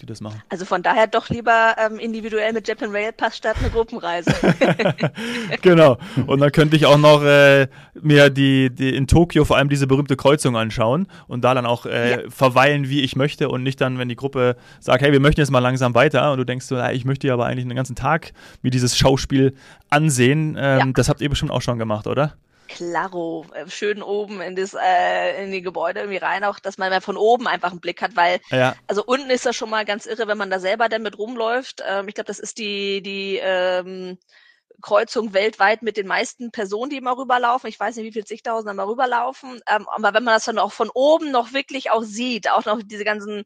die 0.02 0.06
das 0.06 0.20
machen. 0.20 0.42
Also 0.48 0.64
von 0.64 0.82
daher 0.82 1.06
doch 1.06 1.28
lieber 1.28 1.76
ähm, 1.78 1.98
individuell 1.98 2.52
mit 2.52 2.68
Japan 2.68 2.90
Rail 2.90 3.12
Pass 3.12 3.36
statt 3.36 3.56
eine 3.60 3.70
Gruppenreise. 3.70 4.30
genau. 5.62 5.96
Und 6.26 6.40
dann 6.40 6.52
könnte 6.52 6.76
ich 6.76 6.86
auch 6.86 6.98
noch 6.98 7.22
äh, 7.22 7.68
mir 8.00 8.28
die, 8.28 8.70
die 8.70 8.94
in 8.94 9.06
Tokio 9.06 9.44
vor 9.44 9.56
allem 9.56 9.68
diese 9.68 9.86
berühmte 9.86 10.16
Kreuzung 10.16 10.56
anschauen 10.56 11.06
und 11.28 11.42
da 11.42 11.54
dann 11.54 11.66
auch 11.66 11.86
äh, 11.86 12.10
ja. 12.10 12.30
verweilen, 12.30 12.88
wie 12.88 13.00
ich 13.00 13.16
möchte 13.16 13.48
und 13.48 13.62
nicht 13.62 13.80
dann, 13.80 13.98
wenn 13.98 14.08
die 14.08 14.16
Gruppe 14.16 14.56
sagt, 14.80 15.02
hey, 15.02 15.12
wir 15.12 15.20
möchten 15.20 15.40
jetzt 15.40 15.50
mal 15.50 15.60
langsam 15.60 15.94
weiter 15.94 16.32
und 16.32 16.38
du 16.38 16.44
denkst 16.44 16.66
so, 16.66 16.82
ich 16.86 17.04
möchte 17.04 17.28
ja 17.28 17.34
aber 17.34 17.46
eigentlich 17.46 17.66
den 17.66 17.76
ganzen 17.76 17.96
Tag 17.96 18.32
mir 18.62 18.70
dieses 18.70 18.98
Schauspiel 18.98 19.54
ansehen. 19.88 20.56
Ähm, 20.58 20.78
ja. 20.78 20.86
Das 20.94 21.08
habt 21.08 21.20
ihr 21.20 21.30
bestimmt 21.30 21.52
auch 21.52 21.62
schon 21.62 21.78
gemacht, 21.78 22.06
oder? 22.06 22.34
Klaro, 22.74 23.46
äh, 23.54 23.68
schön 23.68 24.02
oben 24.02 24.40
in 24.40 24.56
das 24.56 24.74
äh, 24.74 25.44
in 25.44 25.52
die 25.52 25.62
Gebäude 25.62 26.00
irgendwie 26.00 26.18
rein, 26.18 26.44
auch 26.44 26.58
dass 26.58 26.78
man 26.78 26.90
mal 26.90 27.00
von 27.00 27.16
oben 27.16 27.46
einfach 27.46 27.70
einen 27.70 27.80
Blick 27.80 28.02
hat, 28.02 28.16
weil 28.16 28.40
ja. 28.50 28.74
also 28.86 29.04
unten 29.04 29.30
ist 29.30 29.46
das 29.46 29.56
schon 29.56 29.70
mal 29.70 29.84
ganz 29.84 30.06
irre, 30.06 30.26
wenn 30.26 30.38
man 30.38 30.50
da 30.50 30.58
selber 30.58 30.88
dann 30.88 31.02
mit 31.02 31.18
rumläuft. 31.18 31.82
Ähm, 31.86 32.08
ich 32.08 32.14
glaube, 32.14 32.28
das 32.28 32.38
ist 32.38 32.58
die 32.58 33.02
die 33.02 33.38
ähm, 33.42 34.18
Kreuzung 34.80 35.32
weltweit 35.32 35.82
mit 35.82 35.96
den 35.96 36.06
meisten 36.06 36.50
Personen, 36.50 36.90
die 36.90 36.96
immer 36.96 37.16
rüberlaufen. 37.16 37.68
Ich 37.68 37.78
weiß 37.78 37.96
nicht, 37.96 38.06
wie 38.06 38.12
viel 38.12 38.24
zigtausend 38.24 38.70
immer 38.70 38.88
rüberlaufen. 38.88 39.60
Ähm, 39.68 39.86
aber 39.88 40.14
wenn 40.14 40.24
man 40.24 40.34
das 40.34 40.44
dann 40.44 40.58
auch 40.58 40.72
von 40.72 40.90
oben 40.92 41.30
noch 41.30 41.52
wirklich 41.52 41.90
auch 41.90 42.02
sieht, 42.02 42.50
auch 42.50 42.64
noch 42.64 42.80
diese 42.82 43.04
ganzen 43.04 43.44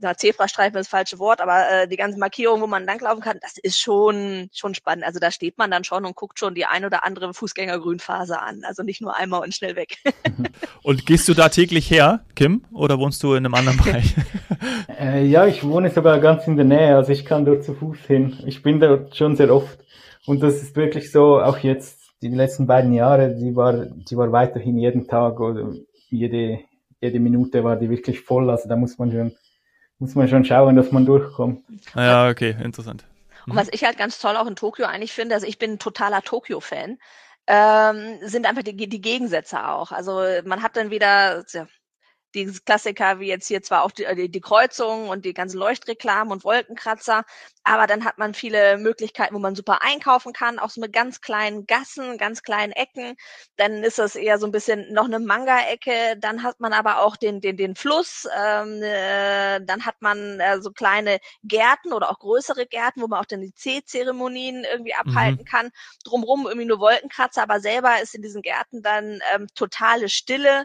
na, 0.00 0.16
Zebrastreifen 0.16 0.78
ist 0.78 0.86
das 0.86 0.90
falsche 0.90 1.18
Wort, 1.18 1.40
aber 1.40 1.70
äh, 1.70 1.88
die 1.88 1.96
ganzen 1.96 2.20
Markierungen, 2.20 2.62
wo 2.62 2.66
man 2.66 2.84
langlaufen 2.84 3.20
kann, 3.20 3.38
das 3.40 3.58
ist 3.58 3.78
schon 3.78 4.48
schon 4.52 4.74
spannend. 4.74 5.04
Also 5.04 5.18
da 5.18 5.30
steht 5.30 5.58
man 5.58 5.70
dann 5.70 5.84
schon 5.84 6.04
und 6.04 6.14
guckt 6.14 6.38
schon 6.38 6.54
die 6.54 6.66
ein 6.66 6.84
oder 6.84 7.04
andere 7.04 7.34
Fußgängergrünphase 7.34 8.40
an. 8.40 8.62
Also 8.64 8.82
nicht 8.82 9.00
nur 9.00 9.16
einmal 9.16 9.42
und 9.42 9.54
schnell 9.54 9.76
weg. 9.76 9.98
und 10.82 11.06
gehst 11.06 11.28
du 11.28 11.34
da 11.34 11.48
täglich 11.48 11.90
her, 11.90 12.24
Kim, 12.34 12.64
oder 12.72 12.98
wohnst 12.98 13.22
du 13.22 13.34
in 13.34 13.44
einem 13.44 13.54
anderen 13.54 13.78
Bereich? 13.84 14.14
äh, 14.98 15.24
ja, 15.24 15.46
ich 15.46 15.64
wohne 15.64 15.90
sogar 15.90 16.20
ganz 16.20 16.46
in 16.46 16.56
der 16.56 16.64
Nähe, 16.64 16.96
also 16.96 17.12
ich 17.12 17.24
kann 17.24 17.44
dort 17.44 17.64
zu 17.64 17.74
Fuß 17.74 17.98
hin. 18.06 18.38
Ich 18.46 18.62
bin 18.62 18.80
dort 18.80 19.16
schon 19.16 19.36
sehr 19.36 19.52
oft. 19.54 19.78
Und 20.26 20.42
das 20.42 20.62
ist 20.62 20.76
wirklich 20.76 21.10
so, 21.10 21.40
auch 21.40 21.58
jetzt 21.58 21.98
die 22.22 22.28
letzten 22.28 22.66
beiden 22.66 22.92
Jahre, 22.92 23.34
die 23.34 23.54
war, 23.54 23.86
die 23.86 24.16
war 24.16 24.30
weiterhin 24.32 24.78
jeden 24.78 25.06
Tag 25.06 25.40
oder 25.40 25.72
jede, 26.10 26.60
jede 27.00 27.20
Minute 27.20 27.64
war 27.64 27.76
die 27.76 27.90
wirklich 27.90 28.20
voll. 28.20 28.50
Also 28.50 28.68
da 28.68 28.76
muss 28.76 28.98
man 28.98 29.12
schon 29.12 29.32
muss 29.98 30.14
man 30.14 30.28
schon 30.28 30.44
schauen, 30.44 30.76
dass 30.76 30.92
man 30.92 31.06
durchkommt. 31.06 31.62
Ja, 31.94 32.28
okay, 32.28 32.56
interessant. 32.62 33.04
Und 33.46 33.56
was 33.56 33.68
ich 33.72 33.84
halt 33.84 33.96
ganz 33.96 34.18
toll 34.18 34.36
auch 34.36 34.46
in 34.46 34.56
Tokio 34.56 34.86
eigentlich 34.86 35.12
finde, 35.12 35.34
also 35.34 35.46
ich 35.46 35.58
bin 35.58 35.72
ein 35.72 35.78
totaler 35.78 36.22
Tokio-Fan, 36.22 36.98
ähm, 37.46 38.18
sind 38.22 38.46
einfach 38.46 38.62
die, 38.62 38.76
die 38.76 39.00
Gegensätze 39.00 39.66
auch. 39.66 39.90
Also 39.90 40.22
man 40.44 40.62
hat 40.62 40.76
dann 40.76 40.90
wieder, 40.90 41.44
die 42.34 42.46
Klassiker 42.64 43.20
wie 43.20 43.28
jetzt 43.28 43.48
hier 43.48 43.62
zwar 43.62 43.82
auch 43.82 43.90
die, 43.90 44.04
äh, 44.04 44.14
die, 44.14 44.30
die 44.30 44.40
Kreuzung 44.40 45.08
und 45.08 45.24
die 45.24 45.34
ganzen 45.34 45.58
Leuchtreklamen 45.58 46.32
und 46.32 46.44
Wolkenkratzer, 46.44 47.24
aber 47.68 47.86
dann 47.86 48.04
hat 48.04 48.16
man 48.16 48.32
viele 48.32 48.78
Möglichkeiten, 48.78 49.34
wo 49.34 49.38
man 49.38 49.54
super 49.54 49.82
einkaufen 49.82 50.32
kann, 50.32 50.58
auch 50.58 50.70
so 50.70 50.80
mit 50.80 50.92
ganz 50.92 51.20
kleinen 51.20 51.66
Gassen, 51.66 52.16
ganz 52.16 52.42
kleinen 52.42 52.72
Ecken. 52.72 53.14
Dann 53.56 53.84
ist 53.84 53.98
das 53.98 54.16
eher 54.16 54.38
so 54.38 54.46
ein 54.46 54.52
bisschen 54.52 54.90
noch 54.92 55.04
eine 55.04 55.18
Manga-Ecke. 55.18 56.16
Dann 56.18 56.42
hat 56.42 56.60
man 56.60 56.72
aber 56.72 57.00
auch 57.00 57.16
den 57.16 57.42
den 57.42 57.58
den 57.58 57.76
Fluss. 57.76 58.26
Ähm, 58.34 58.82
äh, 58.82 59.60
dann 59.60 59.84
hat 59.84 59.96
man 60.00 60.40
äh, 60.40 60.62
so 60.62 60.70
kleine 60.70 61.18
Gärten 61.42 61.92
oder 61.92 62.10
auch 62.10 62.18
größere 62.20 62.66
Gärten, 62.66 63.02
wo 63.02 63.06
man 63.06 63.20
auch 63.20 63.26
dann 63.26 63.42
die 63.42 63.52
Teezeremonien 63.52 64.64
irgendwie 64.64 64.94
mhm. 64.94 65.10
abhalten 65.10 65.42
mhm. 65.42 65.50
kann. 65.50 65.70
Drumrum 66.04 66.46
irgendwie 66.46 66.68
nur 66.68 66.80
Wolkenkratzer, 66.80 67.42
aber 67.42 67.60
selber 67.60 68.00
ist 68.00 68.14
in 68.14 68.22
diesen 68.22 68.40
Gärten 68.40 68.82
dann 68.82 69.20
ähm, 69.34 69.46
totale 69.54 70.08
Stille. 70.08 70.64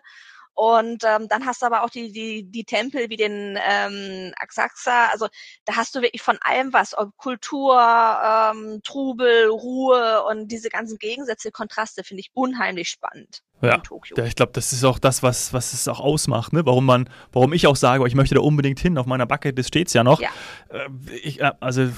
Und 0.56 1.04
ähm, 1.04 1.28
dann 1.30 1.46
hast 1.46 1.62
du 1.62 1.66
aber 1.66 1.84
auch 1.84 1.90
die, 1.90 2.12
die, 2.12 2.44
die 2.44 2.64
Tempel 2.64 3.10
wie 3.10 3.18
den 3.18 3.58
ähm, 3.68 4.34
Axaxa. 4.38 5.08
Also 5.12 5.28
da 5.66 5.76
hast 5.76 5.96
du 5.96 6.02
wirklich 6.02 6.22
von 6.22 6.38
allem 6.42 6.74
was, 6.74 6.96
Kultur, 7.18 7.76
ähm, 7.76 8.82
Trubel, 8.84 9.50
Ruhe 9.50 10.24
und 10.30 10.50
diese 10.50 10.70
ganzen 10.70 11.00
Gegensätze, 11.00 11.52
Kontraste 11.52 12.04
finde 12.04 12.22
ich 12.22 12.32
unheimlich 12.34 12.90
spannend. 12.90 13.42
Ja, 13.62 13.82
ja 14.18 14.26
ich 14.26 14.36
glaube, 14.36 14.52
das 14.52 14.74
ist 14.74 14.84
auch 14.84 15.00
das, 15.00 15.24
was, 15.24 15.54
was 15.54 15.74
es 15.74 15.88
auch 15.88 16.02
ausmacht, 16.02 16.52
ne? 16.52 16.66
Warum 16.66 16.86
man, 16.86 17.10
warum 17.32 17.54
ich 17.54 17.66
auch 17.66 17.78
sage, 17.78 18.06
ich 18.08 18.14
möchte 18.14 18.36
da 18.36 18.42
unbedingt 18.42 18.80
hin, 18.80 18.98
auf 18.98 19.06
meiner 19.06 19.26
Backe, 19.26 19.54
das 19.54 19.70
steht 19.70 19.92
ja 19.94 20.04
noch. 20.04 20.20
Ja. 20.20 20.30
Äh, 20.70 20.90
ich, 21.24 21.40
äh, 21.40 21.52
also 21.62 21.90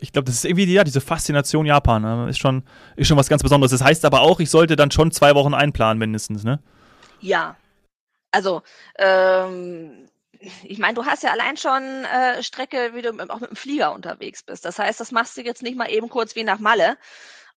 ich 0.00 0.12
glaube, 0.12 0.26
das 0.26 0.36
ist 0.36 0.44
irgendwie 0.44 0.72
ja, 0.72 0.84
diese 0.84 1.00
Faszination 1.00 1.66
Japan, 1.66 2.02
ne? 2.02 2.28
ist, 2.30 2.38
schon, 2.38 2.62
ist 2.94 3.08
schon 3.08 3.16
was 3.16 3.28
ganz 3.28 3.42
Besonderes. 3.42 3.72
Das 3.72 3.82
heißt 3.82 4.04
aber 4.04 4.20
auch, 4.20 4.38
ich 4.38 4.48
sollte 4.48 4.76
dann 4.76 4.92
schon 4.92 5.10
zwei 5.10 5.34
Wochen 5.34 5.54
einplanen 5.54 5.98
mindestens, 5.98 6.44
ne? 6.44 6.60
Ja, 7.20 7.56
also, 8.38 8.62
ähm, 8.98 10.08
ich 10.62 10.78
meine, 10.78 10.94
du 10.94 11.04
hast 11.04 11.24
ja 11.24 11.32
allein 11.32 11.56
schon 11.56 11.82
äh, 12.04 12.40
Strecke, 12.44 12.94
wie 12.94 13.02
du 13.02 13.10
auch 13.28 13.40
mit 13.40 13.50
dem 13.50 13.56
Flieger 13.56 13.92
unterwegs 13.92 14.44
bist. 14.44 14.64
Das 14.64 14.78
heißt, 14.78 15.00
das 15.00 15.10
machst 15.10 15.36
du 15.36 15.40
jetzt 15.42 15.64
nicht 15.64 15.76
mal 15.76 15.90
eben 15.90 16.08
kurz 16.08 16.36
wie 16.36 16.44
nach 16.44 16.60
Malle, 16.60 16.96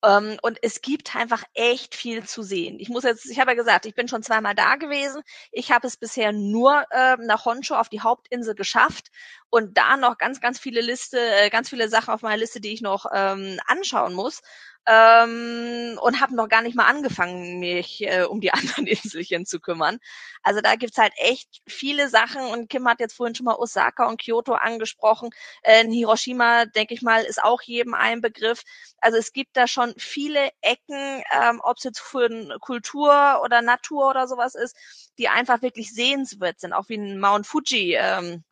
ähm, 0.04 0.38
und 0.41 0.58
es 0.63 0.82
gibt 0.82 1.15
einfach 1.15 1.44
echt 1.54 1.94
viel 1.94 2.24
zu 2.26 2.41
sehen. 2.41 2.80
Ich 2.80 2.89
muss 2.89 3.04
jetzt, 3.04 3.26
ich 3.30 3.39
habe 3.39 3.52
ja 3.52 3.56
gesagt, 3.56 3.86
ich 3.86 3.94
bin 3.94 4.08
schon 4.08 4.24
zweimal 4.24 4.56
da 4.56 4.76
gewesen. 4.76 5.22
Ich 5.52 5.72
habe 5.72 5.86
es 5.86 5.98
bisher 5.98 6.32
nur 6.32 6.86
äh, 6.89 7.17
nach 7.20 7.46
Honshu 7.46 7.76
auf 7.76 7.89
die 7.89 8.02
Hauptinsel 8.02 8.56
geschafft. 8.56 9.12
Und 9.52 9.78
da 9.78 9.98
noch 9.98 10.18
ganz, 10.18 10.42
ganz 10.42 10.60
viele 10.60 10.82
Liste, 10.82 11.20
äh, 11.20 11.50
ganz 11.50 11.70
viele 11.70 11.90
Sachen 11.90 12.14
auf 12.14 12.24
meiner 12.24 12.38
Liste, 12.38 12.62
die 12.62 12.74
ich 12.74 12.82
noch 12.82 13.06
ähm, 13.14 13.60
anschauen 13.68 14.14
muss 14.14 14.42
ähm, 14.88 16.00
und 16.02 16.22
habe 16.22 16.36
noch 16.36 16.50
gar 16.50 16.62
nicht 16.62 16.76
mal 16.76 16.88
angefangen, 16.88 17.60
mich 17.60 18.02
äh, 18.02 18.24
um 18.24 18.42
die 18.42 18.52
anderen 18.54 18.88
Inselchen 18.88 19.46
zu 19.46 19.60
kümmern. 19.60 20.00
Also 20.42 20.62
da 20.62 20.76
gibt's 20.76 20.98
halt 20.98 21.14
echt 21.18 21.62
viele 21.68 22.10
Sachen 22.10 22.42
und 22.42 22.70
Kim 22.70 22.88
hat 22.88 23.00
jetzt 23.00 23.14
vorhin 23.16 23.36
schon 23.36 23.46
mal 23.46 23.56
Osaka 23.56 24.08
und 24.08 24.22
Kyoto 24.22 24.54
angesprochen. 24.54 25.30
Äh, 25.64 25.86
Hiroshima, 25.88 26.66
denke 26.66 26.94
ich 26.94 27.02
mal, 27.02 27.24
ist 27.24 27.44
auch 27.44 27.62
jedem 27.62 27.94
ein 27.94 28.22
Begriff. 28.22 28.64
Also 29.00 29.18
es 29.18 29.34
gibt 29.34 29.56
da 29.56 29.68
schon 29.68 29.94
viele 29.98 30.50
Ecken, 30.62 31.24
ähm, 31.32 31.62
ob 31.64 31.78
es 31.78 31.84
jetzt 31.84 32.00
für 32.00 32.30
Kultur 32.60 33.42
oder 33.44 33.62
Natur 33.62 34.10
oder 34.10 34.28
sowas 34.28 34.56
ist, 34.56 34.76
die 35.18 35.28
einfach 35.30 35.62
wirklich 35.62 35.94
sehenswert 35.94 36.60
sind, 36.60 36.74
auch 36.74 36.90
wie 36.90 36.98
ein 36.98 37.20
Mount 37.20 37.46
Fuji. 37.46 37.96
Ähm, 37.96 38.44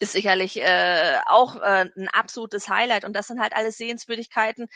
ist 0.00 0.12
sicherlich 0.12 0.60
äh, 0.60 1.18
auch 1.26 1.56
äh, 1.56 1.86
ein 1.96 2.08
absolutes 2.08 2.68
Highlight. 2.68 3.04
Und 3.04 3.14
das 3.14 3.26
sind 3.26 3.40
halt 3.40 3.54
alles 3.54 3.76
Sehenswürdigkeiten, 3.76 4.68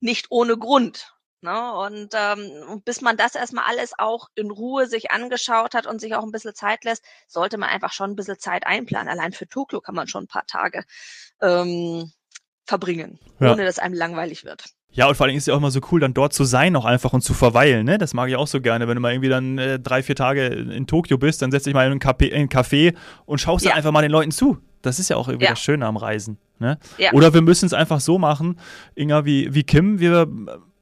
nicht 0.00 0.26
ohne 0.30 0.56
Grund. 0.56 1.14
Ne? 1.40 1.72
Und 1.72 2.14
ähm, 2.14 2.82
bis 2.84 3.00
man 3.00 3.16
das 3.16 3.36
erstmal 3.36 3.64
alles 3.64 3.92
auch 3.96 4.28
in 4.34 4.50
Ruhe 4.50 4.86
sich 4.86 5.12
angeschaut 5.12 5.74
hat 5.74 5.86
und 5.86 6.00
sich 6.00 6.14
auch 6.14 6.24
ein 6.24 6.32
bisschen 6.32 6.54
Zeit 6.54 6.84
lässt, 6.84 7.04
sollte 7.28 7.58
man 7.58 7.68
einfach 7.68 7.92
schon 7.92 8.10
ein 8.10 8.16
bisschen 8.16 8.40
Zeit 8.40 8.66
einplanen. 8.66 9.08
Allein 9.08 9.32
für 9.32 9.46
Tokio 9.46 9.80
kann 9.80 9.94
man 9.94 10.08
schon 10.08 10.24
ein 10.24 10.28
paar 10.28 10.46
Tage 10.46 10.84
ähm, 11.40 12.12
verbringen, 12.64 13.20
ja. 13.38 13.52
ohne 13.52 13.64
dass 13.64 13.78
einem 13.78 13.94
langweilig 13.94 14.44
wird. 14.44 14.64
Ja, 14.90 15.06
und 15.06 15.16
vor 15.16 15.26
allem 15.26 15.36
ist 15.36 15.42
es 15.42 15.46
ja 15.46 15.54
auch 15.54 15.58
immer 15.58 15.70
so 15.70 15.80
cool, 15.92 16.00
dann 16.00 16.14
dort 16.14 16.32
zu 16.32 16.44
sein, 16.44 16.74
auch 16.74 16.84
einfach 16.84 17.12
und 17.12 17.20
zu 17.20 17.34
verweilen. 17.34 17.84
Ne? 17.84 17.98
Das 17.98 18.14
mag 18.14 18.28
ich 18.28 18.36
auch 18.36 18.46
so 18.46 18.60
gerne. 18.60 18.88
Wenn 18.88 18.96
du 18.96 19.00
mal 19.00 19.12
irgendwie 19.12 19.28
dann 19.28 19.58
äh, 19.58 19.78
drei, 19.78 20.02
vier 20.02 20.16
Tage 20.16 20.46
in 20.46 20.86
Tokio 20.86 21.18
bist, 21.18 21.42
dann 21.42 21.50
setz 21.50 21.64
dich 21.64 21.74
mal 21.74 21.86
in 21.86 21.92
ein 21.92 22.00
Café, 22.00 22.26
in 22.26 22.42
ein 22.42 22.48
Café 22.48 22.94
und 23.26 23.40
schaust 23.40 23.64
ja. 23.64 23.74
einfach 23.74 23.92
mal 23.92 24.02
den 24.02 24.10
Leuten 24.10 24.30
zu. 24.30 24.58
Das 24.82 24.98
ist 24.98 25.10
ja 25.10 25.16
auch 25.16 25.28
irgendwie 25.28 25.44
ja. 25.44 25.50
das 25.50 25.60
Schöne 25.60 25.86
am 25.86 25.96
Reisen. 25.96 26.38
Ne? 26.58 26.78
Ja. 26.96 27.12
Oder 27.12 27.34
wir 27.34 27.42
müssen 27.42 27.66
es 27.66 27.74
einfach 27.74 28.00
so 28.00 28.18
machen, 28.18 28.58
Inga, 28.94 29.24
wie, 29.24 29.54
wie 29.54 29.62
Kim, 29.62 30.00
wir, 30.00 30.26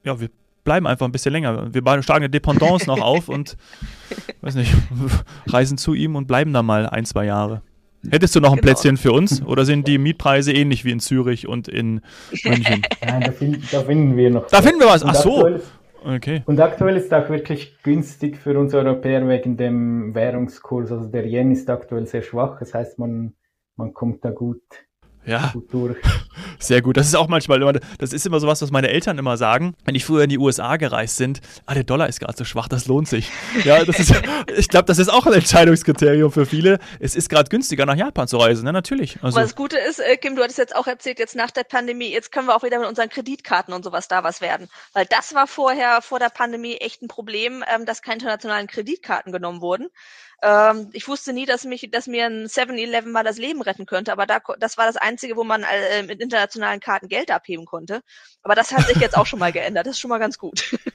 ja, 0.05 0.21
wir 0.21 0.31
bleiben 0.65 0.87
einfach 0.87 1.07
ein 1.07 1.13
bisschen 1.13 1.33
länger. 1.33 1.73
Wir 1.73 2.03
schlagen 2.03 2.25
eine 2.25 2.31
Dependance 2.31 2.87
noch 2.87 3.01
auf 3.01 3.29
und 3.29 3.57
weiß 4.43 4.55
nicht, 4.55 4.73
reisen 5.47 5.79
zu 5.79 5.95
ihm 5.95 6.17
und 6.17 6.27
bleiben 6.27 6.53
da 6.53 6.63
mal 6.63 6.87
ein, 6.87 7.05
zwei 7.05 7.25
Jahre. 7.25 7.63
Hättest 8.11 8.35
du 8.35 8.41
noch 8.41 8.53
ein 8.53 8.57
genau. 8.57 8.73
Plätzchen 8.73 8.97
für 8.97 9.13
uns 9.13 9.43
oder 9.47 9.65
sind 9.65 9.87
die 9.87 9.99
Mietpreise 9.99 10.53
ähnlich 10.53 10.85
wie 10.85 10.91
in 10.91 11.01
Zürich 11.01 11.47
und 11.49 11.69
in 11.69 12.01
München? 12.45 12.83
Nein, 13.07 13.21
da, 13.23 13.33
find, 13.33 13.73
da 13.73 13.81
finden 13.81 14.17
wir 14.17 14.31
noch. 14.31 14.47
Da 14.49 14.63
finden 14.63 14.81
wir 14.81 14.89
was, 14.89 15.05
ach 15.05 15.15
so. 15.15 15.49
Okay. 16.05 16.43
Und 16.47 16.61
aktuell 16.61 16.97
ist 16.97 17.07
es 17.07 17.13
auch 17.13 17.29
wirklich 17.29 17.83
günstig 17.83 18.37
für 18.37 18.57
uns 18.59 18.73
Europäer 18.75 19.27
wegen 19.29 19.57
dem 19.57 20.15
Währungskurs. 20.15 20.93
Also 20.93 21.09
der 21.09 21.27
Yen 21.27 21.51
ist 21.51 21.69
aktuell 21.69 22.07
sehr 22.07 22.23
schwach. 22.23 22.61
Das 22.61 22.75
heißt, 22.75 22.99
man, 23.01 23.35
man 23.75 23.93
kommt 23.93 24.25
da 24.25 24.31
gut 24.31 24.63
ja. 25.27 25.53
Sehr 26.59 26.83
gut. 26.83 26.97
Das 26.97 27.07
ist 27.07 27.15
auch 27.15 27.29
manchmal 27.29 27.61
immer, 27.61 27.73
das 27.73 28.13
ist 28.13 28.25
immer 28.27 28.41
sowas, 28.41 28.63
was 28.63 28.71
meine 28.71 28.89
Eltern 28.89 29.19
immer 29.19 29.37
sagen, 29.37 29.75
wenn 29.85 29.95
ich 29.95 30.05
früher 30.05 30.25
in 30.25 30.31
die 30.31 30.39
USA 30.39 30.77
gereist 30.77 31.17
sind. 31.17 31.41
Ah, 31.67 31.75
der 31.75 31.85
Dollar 31.85 32.09
ist 32.09 32.21
gerade 32.21 32.37
so 32.37 32.45
schwach, 32.45 32.69
das 32.69 32.87
lohnt 32.87 33.09
sich. 33.09 33.31
Ja, 33.65 33.85
das 33.85 33.99
ist, 33.99 34.15
ich 34.57 34.69
glaube, 34.69 34.87
das 34.87 34.99
ist 34.99 35.09
auch 35.09 35.27
ein 35.27 35.33
Entscheidungskriterium 35.33 36.31
für 36.31 36.47
viele. 36.47 36.79
Es 37.01 37.17
ist 37.17 37.29
gerade 37.29 37.49
günstiger, 37.51 37.87
nach 37.87 37.97
Japan 37.97 38.29
zu 38.29 38.37
reisen, 38.37 38.65
ne? 38.65 38.73
natürlich. 38.73 39.19
Also. 39.23 39.37
Aber 39.37 39.45
das 39.45 39.57
Gute 39.57 39.79
ist, 39.79 39.99
äh, 39.99 40.17
Kim, 40.17 40.37
du 40.37 40.43
hattest 40.43 40.59
jetzt 40.59 40.77
auch 40.77 40.87
erzählt, 40.87 41.19
jetzt 41.19 41.35
nach 41.35 41.51
der 41.51 41.65
Pandemie, 41.65 42.11
jetzt 42.11 42.31
können 42.31 42.47
wir 42.47 42.57
auch 42.57 42.63
wieder 42.63 42.79
mit 42.79 42.89
unseren 42.89 43.09
Kreditkarten 43.09 43.75
und 43.75 43.85
sowas 43.85 44.09
da 44.09 44.23
was 44.25 44.41
werden. 44.41 44.69
Weil 44.93 45.07
das 45.07 45.35
war 45.35 45.47
vorher, 45.47 46.03
vor 46.03 46.19
der 46.19 46.31
Pandemie 46.31 46.77
echt 46.77 47.03
ein 47.03 47.09
Problem, 47.09 47.65
ähm, 47.75 47.85
dass 47.85 48.03
keine 48.03 48.17
internationalen 48.17 48.67
Kreditkarten 48.67 49.33
genommen 49.33 49.61
wurden. 49.61 49.89
Ähm, 50.43 50.91
ich 50.93 51.09
wusste 51.09 51.33
nie, 51.33 51.47
dass 51.47 51.65
mich, 51.65 51.89
dass 51.91 52.07
mir 52.07 52.27
ein 52.27 52.47
7-Eleven 52.47 53.11
mal 53.11 53.25
das 53.25 53.39
Leben 53.39 53.63
retten 53.63 53.87
könnte, 53.87 54.13
aber 54.13 54.27
da, 54.27 54.41
das 54.59 54.77
war 54.77 54.87
das 54.87 54.97
Einzige, 54.97 55.37
wo 55.37 55.45
man 55.45 55.63
äh, 55.63 56.03
mit 56.03 56.21
internationalen 56.21 56.81
Karten 56.81 57.09
Geld 57.09 57.31
abheben 57.31 57.65
konnte. 57.65 58.03
Aber 58.43 58.55
das 58.55 58.73
hat 58.73 58.87
sich 58.87 58.99
jetzt 58.99 59.17
auch 59.17 59.27
schon 59.27 59.39
mal 59.39 59.53
geändert. 59.53 59.87
Das 59.87 59.95
ist 59.95 60.01
schon 60.01 60.11
mal 60.11 60.19
ganz 60.19 60.39
gut. 60.39 60.77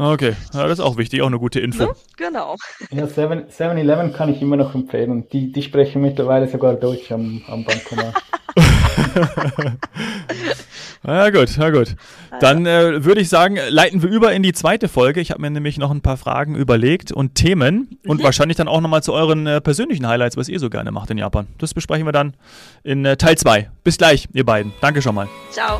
Okay, 0.00 0.36
ja, 0.54 0.62
das 0.62 0.78
ist 0.78 0.84
auch 0.84 0.96
wichtig, 0.96 1.22
auch 1.22 1.26
eine 1.26 1.40
gute 1.40 1.58
Info. 1.58 1.86
Ne? 1.86 1.94
Genau. 2.16 2.54
Ja, 2.92 3.06
7-Eleven 3.06 4.12
kann 4.12 4.32
ich 4.32 4.40
immer 4.40 4.54
noch 4.56 4.76
empfehlen. 4.76 5.28
Die, 5.30 5.50
die 5.50 5.62
sprechen 5.62 6.02
mittlerweile 6.02 6.46
sogar 6.46 6.74
Deutsch 6.74 7.10
am, 7.10 7.42
am 7.48 7.64
Bankomat. 7.64 8.14
ja 11.14 11.30
gut, 11.30 11.56
ja 11.56 11.70
gut. 11.70 11.96
Dann 12.40 12.66
äh, 12.66 13.04
würde 13.04 13.20
ich 13.20 13.28
sagen, 13.28 13.58
leiten 13.68 14.02
wir 14.02 14.10
über 14.10 14.32
in 14.32 14.42
die 14.42 14.52
zweite 14.52 14.88
Folge. 14.88 15.20
Ich 15.20 15.30
habe 15.30 15.40
mir 15.40 15.50
nämlich 15.50 15.78
noch 15.78 15.90
ein 15.90 16.00
paar 16.00 16.16
Fragen 16.16 16.54
überlegt 16.54 17.12
und 17.12 17.34
Themen 17.34 17.98
und 18.06 18.20
mhm. 18.20 18.24
wahrscheinlich 18.24 18.56
dann 18.56 18.68
auch 18.68 18.80
nochmal 18.80 19.02
zu 19.02 19.12
euren 19.12 19.46
äh, 19.46 19.60
persönlichen 19.60 20.06
Highlights, 20.06 20.36
was 20.36 20.48
ihr 20.48 20.60
so 20.60 20.70
gerne 20.70 20.92
macht 20.92 21.10
in 21.10 21.18
Japan. 21.18 21.46
Das 21.58 21.74
besprechen 21.74 22.06
wir 22.06 22.12
dann 22.12 22.34
in 22.84 23.04
äh, 23.04 23.16
Teil 23.16 23.36
2. 23.36 23.70
Bis 23.84 23.98
gleich, 23.98 24.28
ihr 24.32 24.44
beiden. 24.44 24.72
Danke 24.80 25.02
schon 25.02 25.14
mal. 25.14 25.28
Ciao. 25.50 25.78